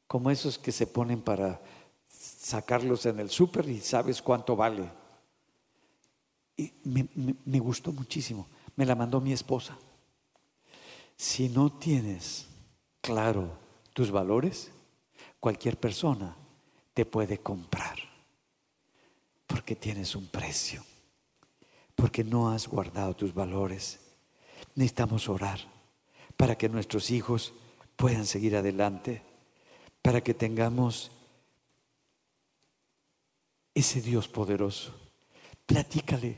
[0.08, 1.62] como esos que se ponen para
[2.08, 4.90] sacarlos en el súper y sabes cuánto vale.
[6.56, 8.48] Y me, gustó muchísimo.
[8.76, 9.78] Me la mandó mi esposa.
[11.16, 12.48] Si no tienes
[13.02, 13.52] claro
[13.94, 14.72] tus valores,
[15.40, 16.36] cualquier persona
[16.94, 17.98] te puede comprar.
[19.46, 20.84] Porque tienes un precio.
[21.96, 24.00] Porque no has guardado tus valores.
[24.78, 25.60] Necesitamos orar
[26.38, 27.52] para que nuestros hijos
[27.96, 29.24] puedan seguir adelante.
[30.04, 31.10] Para que tengamos
[33.74, 34.94] ese Dios poderoso.
[35.66, 36.38] Platícale.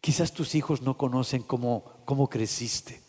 [0.00, 3.00] Quizás tus hijos no conocen cómo, cómo creciste.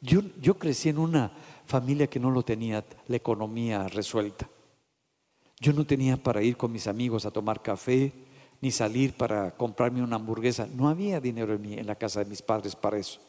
[0.00, 1.30] Yo, yo crecí en una
[1.64, 4.50] familia que no lo tenía la economía resuelta.
[5.60, 8.12] Yo no tenía para ir con mis amigos a tomar café,
[8.60, 10.66] ni salir para comprarme una hamburguesa.
[10.66, 13.20] No había dinero en, en la casa de mis padres para eso.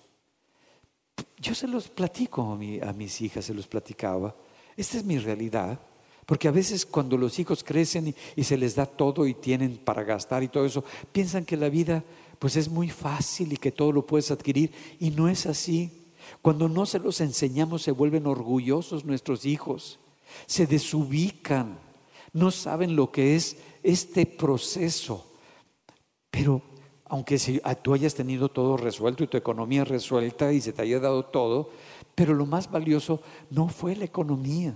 [1.38, 4.36] Yo se los platico a, mis hijas, se los platicaba.
[4.78, 5.80] Esta es mi realidad.
[6.26, 10.04] Porque a veces cuando los hijos crecen y, se les da todo y tienen para
[10.04, 12.04] gastar y todo eso, piensan que la vida
[12.40, 15.92] pues es muy fácil y que todo lo puedes adquirir y no es así.
[16.42, 20.00] Cuando no se los enseñamos se vuelven orgullosos nuestros hijos,
[20.46, 21.80] se desubican,
[22.34, 25.32] no saben lo que es este proceso.
[26.30, 26.62] Pero
[27.12, 31.00] aunque si tú hayas tenido todo resuelto y tu economía resuelta y se te haya
[31.00, 31.70] dado todo,
[32.16, 34.76] pero lo más valioso no fue la economía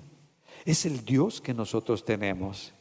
[0.65, 2.73] es el Dios que nosotros tenemos.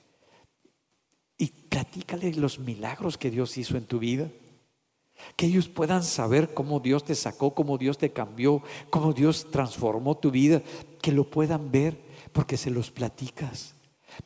[1.37, 4.31] Y platícale los milagros que Dios hizo en tu vida.
[5.37, 10.17] Que ellos puedan saber cómo Dios te sacó, cómo Dios te cambió, cómo Dios transformó
[10.17, 10.63] tu vida.
[11.03, 11.97] Que lo puedan ver
[12.33, 13.75] porque se los platicas.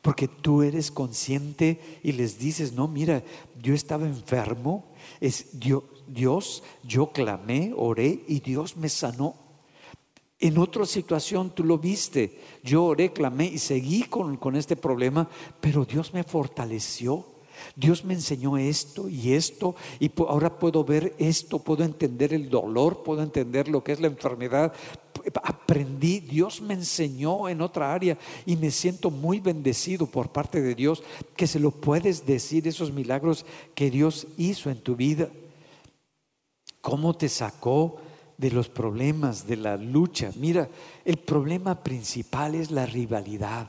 [0.01, 3.23] Porque tú eres consciente y les dices, no, mira,
[3.61, 4.85] yo estaba enfermo,
[5.19, 9.35] es Dios, Dios, yo clamé, oré y Dios me sanó.
[10.39, 12.39] En otra situación tú lo viste.
[12.63, 15.29] Yo oré, clamé y seguí con, con, este problema,
[15.59, 17.25] pero Dios me fortaleció.
[17.75, 23.03] Dios me enseñó esto y esto y ahora puedo ver esto, puedo entender el dolor,
[23.03, 24.73] puedo entender lo que es la enfermedad.
[25.43, 30.75] Aprendí, Dios me enseñó en otra área y me siento muy bendecido por parte de
[30.75, 31.03] Dios
[31.35, 35.29] que se lo puedes decir esos milagros que Dios hizo en tu vida.
[36.81, 37.99] ¿Cómo te sacó?
[38.39, 40.31] de los problemas, de la lucha.
[40.37, 40.69] Mira,
[41.03, 43.67] el problema principal es la rivalidad.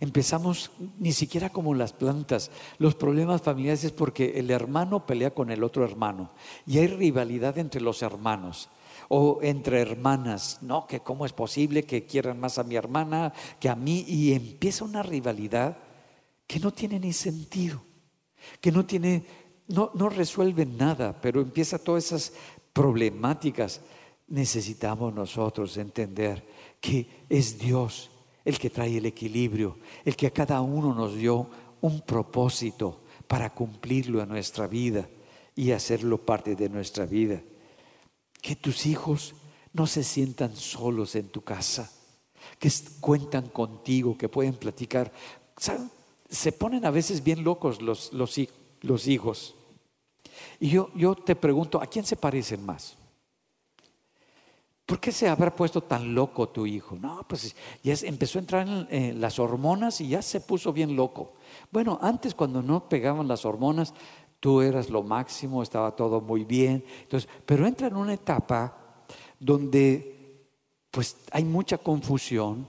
[0.00, 2.50] Empezamos ni siquiera como las plantas.
[2.78, 6.30] Los problemas familiares es porque el hermano pelea con el otro hermano
[6.66, 8.68] y hay rivalidad entre los hermanos
[9.08, 10.86] o entre hermanas, ¿no?
[10.86, 14.84] Que cómo es posible que quieran más a mi hermana que a mí y empieza
[14.84, 15.78] una rivalidad
[16.46, 17.82] que no tiene ni sentido,
[18.60, 19.24] que no tiene,
[19.68, 22.32] no, no resuelve nada, pero empieza todas esas
[22.72, 23.80] problemáticas
[24.28, 26.46] necesitamos nosotros entender
[26.80, 28.10] que es Dios
[28.44, 31.48] el que trae el equilibrio, el que a cada uno nos dio
[31.80, 35.08] un propósito para cumplirlo en nuestra vida
[35.54, 37.42] y hacerlo parte de nuestra vida.
[38.40, 39.34] Que tus hijos
[39.72, 41.90] no se sientan solos en tu casa,
[42.58, 42.70] que
[43.00, 45.12] cuentan contigo, que pueden platicar.
[46.28, 49.54] Se ponen a veces bien locos los, hijos.
[50.60, 52.96] Y yo, yo te pregunto, ¿a quién se parecen más?
[54.88, 56.96] ¿Por qué se habrá puesto tan loco tu hijo?
[56.98, 61.34] No, pues ya empezó a entrar en, las hormonas y ya se puso bien loco.
[61.70, 63.92] Bueno, antes cuando no pegaban las hormonas,
[64.40, 66.84] tú eras lo máximo, estaba todo muy bien.
[67.02, 69.04] Entonces, pero entra en una etapa
[69.38, 70.16] donde
[70.90, 72.66] pues hay mucha confusión,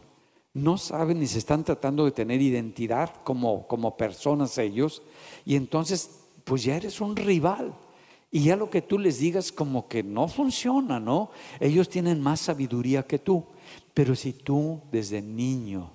[0.53, 5.01] no saben ni se están tratando de tener identidad como, como personas ellos,
[5.45, 7.73] y entonces pues ya eres un rival.
[8.31, 11.31] Y ya lo que tú les digas como que no funciona, ¿no?
[11.59, 13.43] Ellos tienen más sabiduría que tú.
[13.93, 15.91] Pero si tú desde niño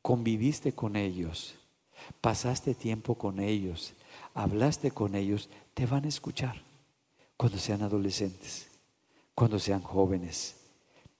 [0.00, 1.54] conviviste con ellos,
[2.20, 3.94] pasaste tiempo con ellos,
[4.34, 6.62] hablaste con ellos, te van a escuchar
[7.36, 8.68] cuando sean adolescentes,
[9.34, 10.56] cuando sean jóvenes,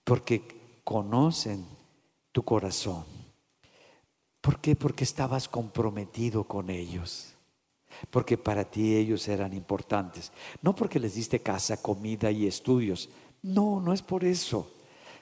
[0.03, 1.65] porque conocen
[2.31, 3.05] tu corazón.
[4.41, 4.75] ¿Por qué?
[4.75, 7.33] Porque estabas comprometido con ellos
[8.09, 10.31] porque para ti ellos eran importantes.
[10.61, 13.09] No porque les diste casa, comida y estudios.
[13.41, 14.71] No, no es por eso,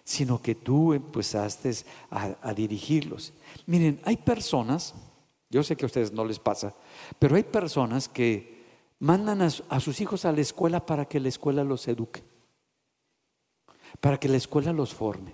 [0.04, 1.76] sino que tú empezaste
[2.10, 3.34] a, dirigirlos.
[3.66, 4.94] Miren, hay personas,
[5.52, 6.74] yo sé que a ustedes no les pasa,
[7.20, 8.64] pero hay personas que
[9.00, 12.24] mandan a, sus hijos a la escuela para que la escuela los eduque,
[14.00, 15.34] para que la escuela los forme.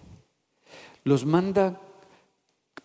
[1.04, 1.80] Los manda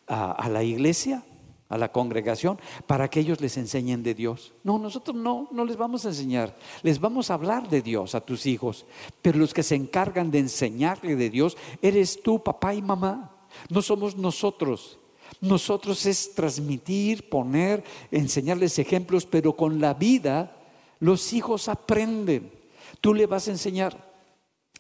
[0.06, 1.24] a la iglesia
[1.72, 4.52] a la congregación para que ellos les enseñen de Dios.
[4.62, 6.54] No, nosotros no, no les vamos a enseñar.
[6.82, 8.84] Les vamos a hablar de Dios a tus hijos.
[9.22, 13.46] Pero los que se encargan de enseñarle de Dios, eres tú, papá y mamá.
[13.70, 14.98] No somos nosotros.
[15.42, 17.82] Nosotros es transmitir, poner,
[18.12, 20.56] enseñarles ejemplos, pero con la vida
[21.00, 22.52] los hijos aprenden.
[23.00, 24.12] Tú le vas a enseñar.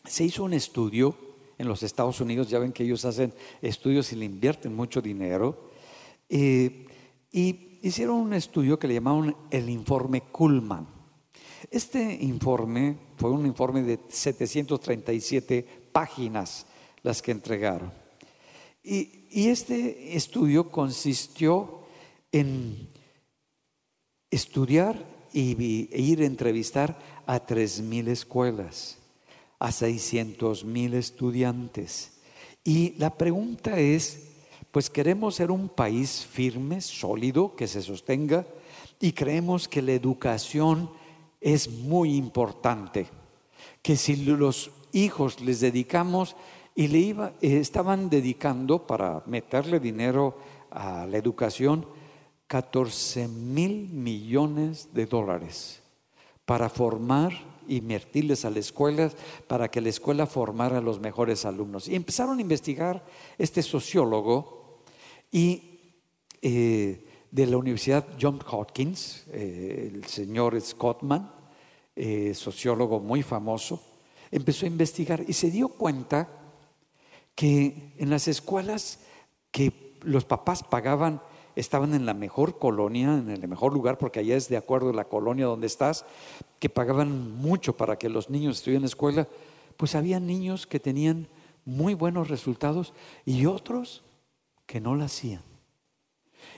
[0.04, 1.16] Se hizo un estudio
[1.58, 5.72] en los Estados Unidos, ya ven que ellos hacen estudios y le invierten mucho dinero.
[6.28, 6.86] Eh,
[7.32, 10.86] y hicieron un estudio que le llamaron el informe Kuhlman.
[11.72, 16.66] Este informe fue un informe de 737 páginas
[17.02, 17.92] las que entregaron.
[18.84, 21.80] Y, y este estudio consistió
[22.30, 22.88] en
[24.30, 28.98] estudiar y, e ir a entrevistar a 3.000 escuelas
[29.62, 32.14] a 600 mil estudiantes.
[32.64, 34.24] Y la pregunta es,
[34.72, 38.44] pues queremos ser un país firme, sólido, que se sostenga,
[38.98, 40.90] y creemos que la educación
[41.40, 43.06] es muy importante,
[43.82, 46.34] que si los hijos les dedicamos
[46.74, 50.36] y le iba, eh, estaban dedicando para meterle dinero
[50.70, 51.86] a la educación
[52.46, 55.82] 14 mil millones de dólares
[56.44, 57.32] para formar
[57.68, 59.10] invertirles a la escuela
[59.46, 61.88] para que la escuela formara a los mejores alumnos.
[61.88, 63.04] Y empezaron a investigar
[63.38, 64.80] este sociólogo
[65.30, 65.78] y
[66.42, 71.32] eh, de la Universidad John Hopkins, eh, el señor Scottman,
[71.96, 73.80] eh, sociólogo muy famoso,
[74.30, 76.41] empezó a investigar y se dio cuenta
[77.34, 79.00] que en las escuelas
[79.50, 81.22] que los papás pagaban
[81.56, 84.94] estaban en la mejor colonia, en el mejor lugar, porque allá es de acuerdo a
[84.94, 86.04] la colonia donde estás,
[86.58, 89.28] que pagaban mucho para que los niños estuvieran en escuela,
[89.76, 91.28] pues había niños que tenían
[91.64, 92.92] muy buenos resultados
[93.24, 94.02] y otros
[94.66, 95.42] que no lo hacían.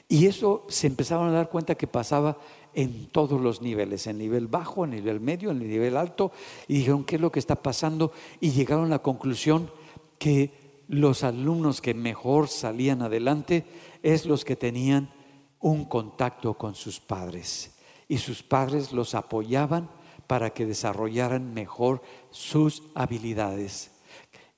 [0.08, 2.38] Y eso se empezaron a dar cuenta que pasaba
[2.74, 6.32] en todos los niveles, en nivel bajo, en nivel medio, en nivel alto,
[6.68, 8.12] y dijeron, ¿qué es lo que está pasando?
[8.40, 9.70] Y llegaron a la conclusión
[10.18, 13.64] que los alumnos que mejor salían adelante
[14.02, 15.12] es los que tenían
[15.60, 17.74] un contacto con sus padres
[18.08, 19.90] y sus padres los apoyaban
[20.26, 23.90] para que desarrollaran mejor sus habilidades.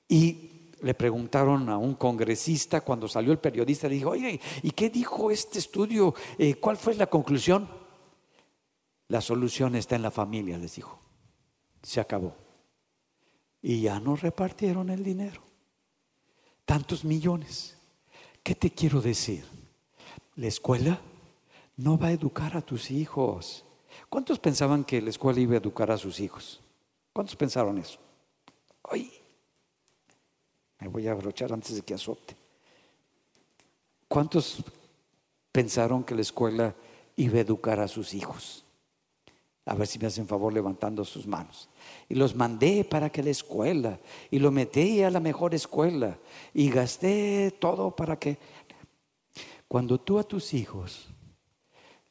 [0.07, 4.89] Y le preguntaron a un congresista cuando salió el periodista, le dijo, oye, ¿y qué
[4.89, 6.13] dijo este estudio?
[6.37, 7.69] Eh, ¿Cuál fue la conclusión?
[9.07, 10.99] La solución está en la familia, les dijo.
[11.81, 12.35] Se acabó.
[13.61, 15.46] Y ya no repartieron el dinero
[16.67, 17.77] tantos millones.
[18.43, 19.45] ¿Qué te quiero decir?
[20.35, 20.99] La escuela
[21.77, 23.63] no va a educar a tus hijos.
[24.09, 26.59] ¿Cuántos pensaban que la escuela iba a educar a sus hijos?
[27.13, 27.97] ¿Cuántos pensaron eso?
[28.83, 29.09] Ay,
[30.79, 32.35] me voy a abrochar antes de que azote.
[34.09, 34.57] ¿Cuántos
[35.53, 36.75] pensaron que la escuela
[37.15, 38.65] iba a educar a sus hijos?
[39.65, 41.69] A ver si me hacen favor levantando sus manos
[42.09, 43.99] y los mandé para que la escuela
[44.31, 46.17] y lo metí a la mejor escuela
[46.53, 48.37] y gasté todo para que...
[49.67, 51.09] Cuando tú a tus hijos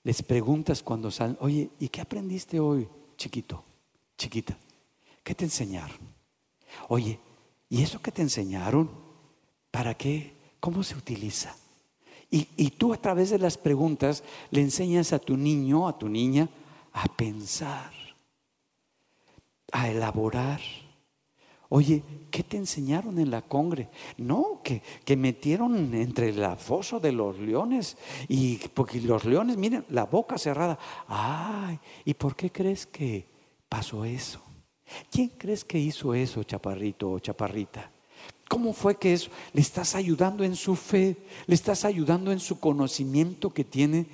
[0.02, 3.64] les preguntas cuando salen, oye, ¿y qué aprendiste hoy, chiquito,
[4.18, 4.56] chiquita?
[5.24, 5.96] ¿Qué te enseñaron?
[6.88, 7.18] Oye,
[7.70, 8.90] ¿y eso que te enseñaron?
[9.70, 10.34] ¿Para qué?
[10.60, 11.56] ¿Cómo se utiliza?
[12.30, 16.08] Y, y tú a través de las preguntas le enseñas a tu niño, a tu
[16.08, 16.48] niña,
[16.92, 17.95] a pensar
[19.76, 20.60] a elaborar.
[21.68, 23.90] Oye, ¿qué te enseñaron en la congre?
[24.16, 27.98] No, que, que metieron entre la foso de los leones
[28.28, 30.78] y porque los leones, miren, la boca cerrada.
[31.08, 33.28] Ay, ¿y por qué crees que
[33.68, 34.40] pasó eso?
[35.10, 37.90] ¿Quién crees que hizo eso, chaparrito o chaparrita?
[38.48, 39.30] ¿Cómo fue que eso?
[39.52, 44.06] Le estás ayudando en su fe, le estás ayudando en su conocimiento que tiene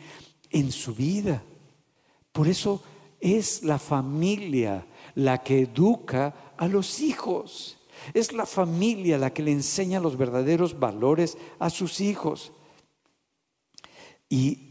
[0.51, 1.43] en su vida.
[2.33, 2.83] Por eso
[3.21, 7.79] es la familia la que educa a los hijos.
[8.15, 12.53] Es la familia la que le enseña los verdaderos valores a sus hijos.
[14.29, 14.71] Y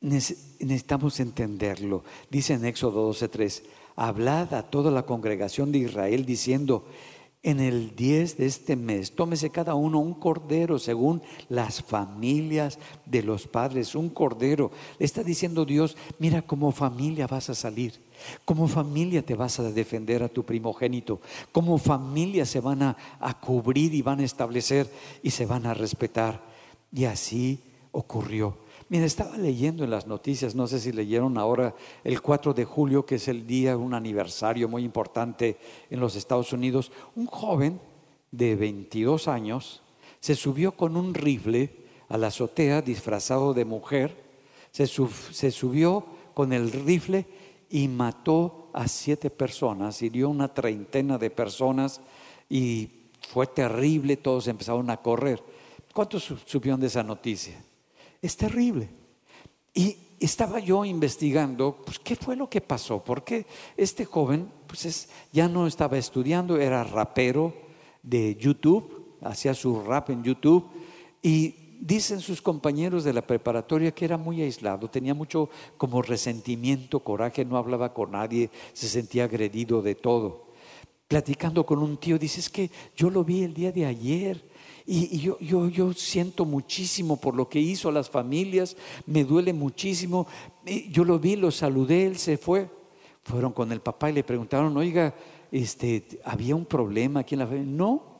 [0.00, 2.04] necesitamos entenderlo.
[2.30, 3.62] Dice en Éxodo 12:3,
[3.96, 6.86] hablad a toda la congregación de Israel diciendo,
[7.42, 13.22] en el 10 de este mes, tómese cada uno un cordero según las familias de
[13.22, 14.70] los padres, un cordero.
[14.98, 17.94] Le está diciendo Dios, mira como familia vas a salir,
[18.44, 21.20] como familia te vas a defender a tu primogénito,
[21.50, 24.88] como familia se van a, a cubrir y van a establecer
[25.22, 26.40] y se van a respetar.
[26.92, 27.58] Y así
[27.90, 28.56] ocurrió.
[28.92, 31.74] Mira, estaba leyendo en las noticias, no sé si leyeron ahora
[32.04, 35.56] el 4 de julio, que es el día, un aniversario muy importante
[35.88, 37.80] en los Estados Unidos, un joven
[38.30, 39.80] de 22 años
[40.20, 41.74] se subió con un rifle
[42.10, 44.14] a la azotea disfrazado de mujer,
[44.72, 46.04] se, se subió
[46.34, 47.24] con el rifle
[47.70, 52.02] y mató a siete personas, hirió una treintena de personas
[52.50, 52.90] y
[53.26, 55.42] fue terrible, todos empezaron a correr.
[55.94, 57.71] ¿Cuántos supieron de esa noticia?
[58.22, 58.88] Es terrible.
[59.74, 63.02] Y estaba yo investigando, pues, ¿qué fue lo que pasó?
[63.02, 63.44] Porque
[63.76, 67.52] este joven, pues, es, ya no estaba estudiando, era rapero
[68.02, 70.68] de YouTube, hacía su rap en YouTube
[71.20, 77.00] y dicen sus compañeros de la preparatoria que era muy aislado, tenía mucho como resentimiento,
[77.00, 80.46] coraje, no hablaba con nadie, se sentía agredido de todo.
[81.08, 84.44] Platicando con un tío, dice, es que yo lo vi el día de ayer
[84.84, 88.76] y, yo, yo, yo, siento muchísimo por lo que hizo a las familias,
[89.06, 90.26] me duele muchísimo.
[90.90, 92.68] Yo lo vi, lo saludé, él se fue.
[93.22, 95.14] Fueron con el papá y le preguntaron, oiga,
[95.52, 97.72] este, ¿había un problema aquí en la familia?
[97.72, 98.12] No,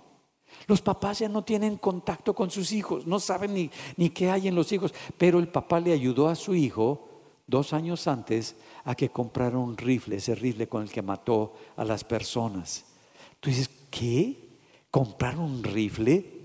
[0.66, 4.48] los papás ya no tienen contacto con sus hijos, no saben ni, ni qué hay
[4.48, 7.08] en los hijos, pero el papá le ayudó a su hijo
[7.46, 11.84] dos años antes a que comprara un rifle, ese rifle con el que mató a
[11.84, 12.84] las personas.
[13.40, 14.50] Tú dices, ¿qué?
[14.90, 16.41] ¿Comprar un rifle?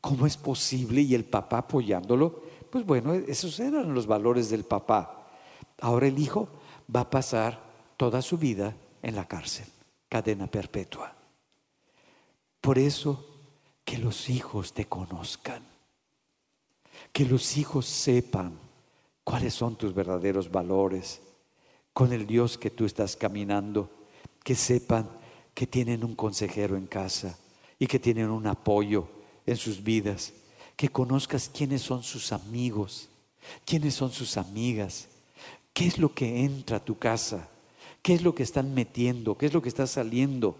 [0.00, 1.02] ¿Cómo es posible?
[1.02, 2.42] Y el papá apoyándolo.
[2.70, 5.28] Pues bueno, esos eran los valores del papá.
[5.80, 6.48] Ahora el hijo
[6.94, 7.60] va a pasar
[7.96, 9.66] toda su vida en la cárcel,
[10.08, 11.14] cadena perpetua.
[12.60, 13.26] Por eso
[13.84, 15.62] que los hijos te conozcan,
[17.12, 18.58] que los hijos sepan
[19.24, 21.20] cuáles son tus verdaderos valores
[21.92, 23.90] con el Dios que tú estás caminando,
[24.44, 25.08] que sepan
[25.54, 27.36] que tienen un consejero en casa
[27.78, 29.08] y que tienen un apoyo
[29.50, 30.32] en sus vidas,
[30.76, 33.08] que conozcas quiénes son sus amigos,
[33.64, 35.08] quiénes son sus amigas,
[35.72, 37.48] qué es lo que entra a tu casa,
[38.02, 40.56] qué es lo que están metiendo, qué es lo que está saliendo,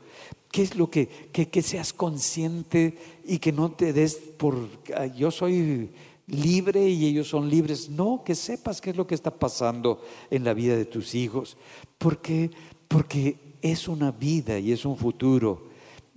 [0.51, 4.69] qué es lo que, que, seas consciente y que no te des por,
[5.17, 5.91] yo soy
[6.27, 7.89] libre y ellos son libres.
[7.89, 11.57] No, que sepas qué es lo que está pasando en la vida de tus hijos.
[11.99, 12.51] Porque,
[12.89, 15.69] porque es una vida y es un futuro.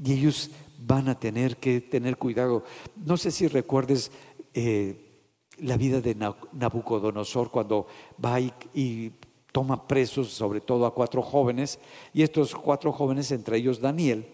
[0.03, 0.51] Y ellos
[0.85, 2.63] van a tener que tener cuidado.
[2.95, 4.11] No sé si recuerdes
[4.53, 5.13] eh,
[5.59, 7.87] la vida de Nabucodonosor cuando
[8.23, 9.13] va y,
[9.51, 11.77] toma presos sobre todo a cuatro jóvenes
[12.11, 14.25] y estos cuatro jóvenes, entre ellos Daniel,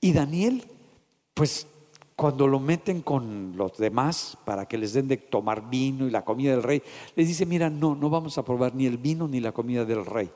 [0.00, 0.64] y Daniel,
[1.34, 1.66] pues
[2.16, 6.24] cuando lo meten con los demás para que les den de tomar vino y la
[6.24, 6.82] comida del rey,
[7.14, 10.06] les dice, mira, no, no vamos a probar ni el vino ni la comida del
[10.06, 10.30] rey.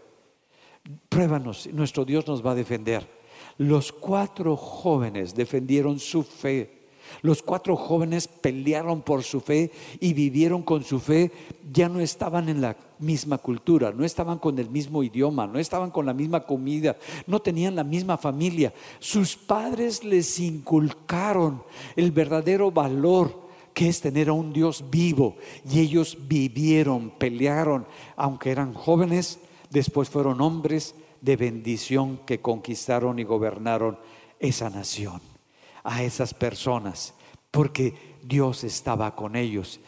[1.08, 3.15] Pruébanos, nuestro Dios nos va a defender.
[3.58, 6.76] Los cuatro jóvenes defendieron su fe.
[7.22, 9.70] Los cuatro jóvenes pelearon por su fe
[10.00, 11.30] y vivieron con su fe.
[11.72, 15.90] Ya no estaban en la misma cultura, no estaban con el mismo idioma, no estaban
[15.90, 16.96] con la misma comida,
[17.26, 18.72] no tenían la misma familia.
[18.98, 21.62] Sus padres les inculcaron
[21.94, 25.36] el verdadero valor que es tener a un Dios vivo.
[25.70, 29.38] Y ellos vivieron, pelearon, aunque eran jóvenes,
[29.70, 33.98] después fueron hombres de bendición que conquistaron y gobernaron
[34.38, 35.20] esa nación,
[35.84, 37.14] a esas personas,
[37.50, 39.80] porque Dios estaba con ellos.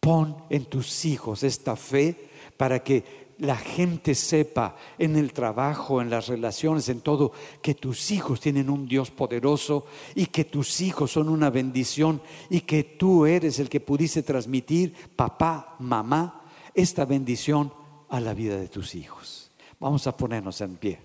[0.00, 6.10] Pon en tus hijos esta fe para que la gente sepa en el trabajo, en
[6.10, 7.32] las relaciones, en todo,
[7.62, 12.20] que tus hijos tienen un Dios poderoso y que tus hijos son una bendición
[12.50, 16.44] y que tú eres el que pudiste transmitir, papá, mamá,
[16.74, 17.72] esta bendición
[18.08, 19.43] a la vida de tus hijos.
[19.84, 20.98] Vamos a ponernos en pie.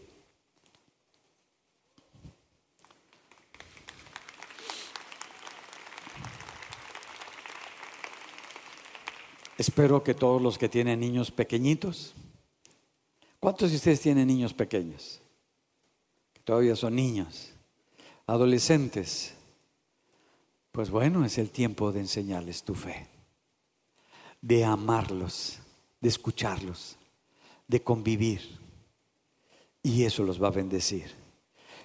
[9.58, 12.14] Espero que todos los que tienen niños pequeñitos,
[13.42, 15.20] ¿cuántos de ustedes tienen niños pequeños?
[16.46, 17.52] Todavía son niños,
[18.28, 19.36] adolescentes.
[20.72, 23.10] Pues bueno, es el tiempo de enseñarles tu fe,
[24.42, 25.60] de amarlos,
[26.00, 26.96] de escucharlos,
[27.68, 28.59] de convivir
[29.84, 31.12] y eso los va a bendecir.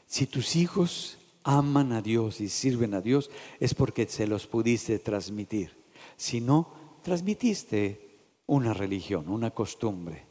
[0.07, 3.31] Si tus hijos aman a Dios y sirven a Dios,
[3.61, 5.77] es porque se los pudiste transmitir.
[6.17, 6.69] Si no,
[7.03, 10.25] transmitiste una religión, una costumbre,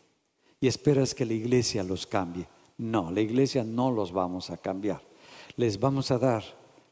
[0.60, 2.48] y esperas que la iglesia los cambie.
[2.77, 5.02] No, la iglesia no los vamos a cambiar.
[5.57, 6.44] Les vamos a dar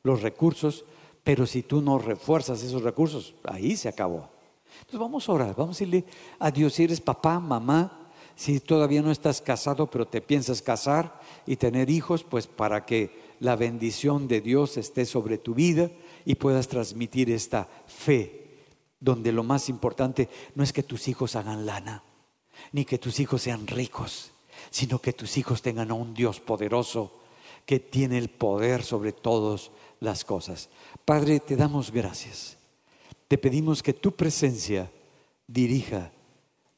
[0.04, 0.86] los recursos,
[1.24, 4.30] pero si tú no refuerzas esos recursos, ahí se acabó.
[4.80, 6.06] Entonces vamos a orar, vamos a decirle
[6.40, 8.01] a Dios, si eres papá, mamá,
[8.42, 13.36] si todavía no estás casado, pero te piensas casar y tener hijos, pues para que
[13.40, 15.92] la bendición de Dios esté sobre tu vida
[16.26, 18.64] y puedas transmitir esta fe,
[19.00, 22.04] donde lo más importante no es que tus hijos hagan lana,
[22.72, 24.32] ni que tus hijos sean ricos,
[24.70, 27.12] sino que tus hijos tengan a un Dios poderoso
[27.66, 29.70] que tiene el poder sobre todas
[30.00, 30.70] las cosas.
[31.06, 32.58] Padre, te damos gracias
[33.32, 34.92] te pedimos que tu presencia
[35.48, 36.12] dirija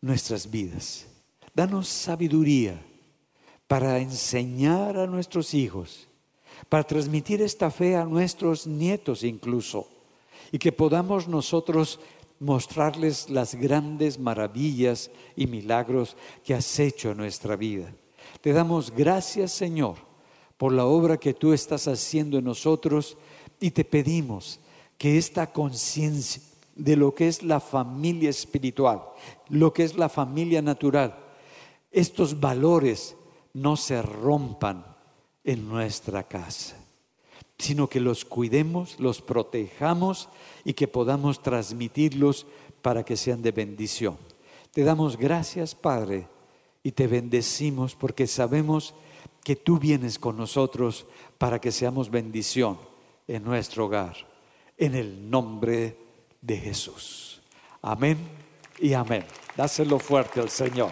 [0.02, 1.07] nuestras vidas.
[1.53, 2.81] Danos sabiduría
[3.67, 6.07] para enseñar a nuestros hijos,
[6.69, 9.88] para transmitir esta fe a nuestros nietos incluso,
[10.51, 11.99] y que podamos nosotros
[12.39, 17.93] mostrarles las grandes maravillas y milagros que has hecho en nuestra vida.
[18.41, 19.95] Te damos gracias, Señor,
[20.57, 23.17] por la obra que tú estás haciendo en nosotros
[23.59, 24.59] y te pedimos
[24.97, 26.41] que esta conciencia
[26.75, 29.03] de lo que es la familia espiritual,
[29.49, 31.23] lo que es la familia natural,
[31.94, 33.15] estos valores
[33.53, 34.84] no se rompan
[35.44, 36.76] en nuestra casa,
[37.57, 40.28] sino que los cuidemos, los protejamos
[40.65, 42.48] y que podamos transmitirlos
[42.82, 44.18] para que sean de bendición.
[44.72, 46.28] Te damos gracias, Padre,
[46.82, 48.95] y te bendecimos porque sabemos
[49.44, 51.06] que tú vienes con nosotros
[51.38, 52.80] para que seamos bendición
[53.28, 54.15] en nuestro hogar.
[54.78, 55.95] En el nombre
[56.41, 57.41] de Jesús.
[57.84, 58.18] Amén
[58.80, 59.24] y amén.
[59.56, 60.91] Dáselo fuerte al Señor.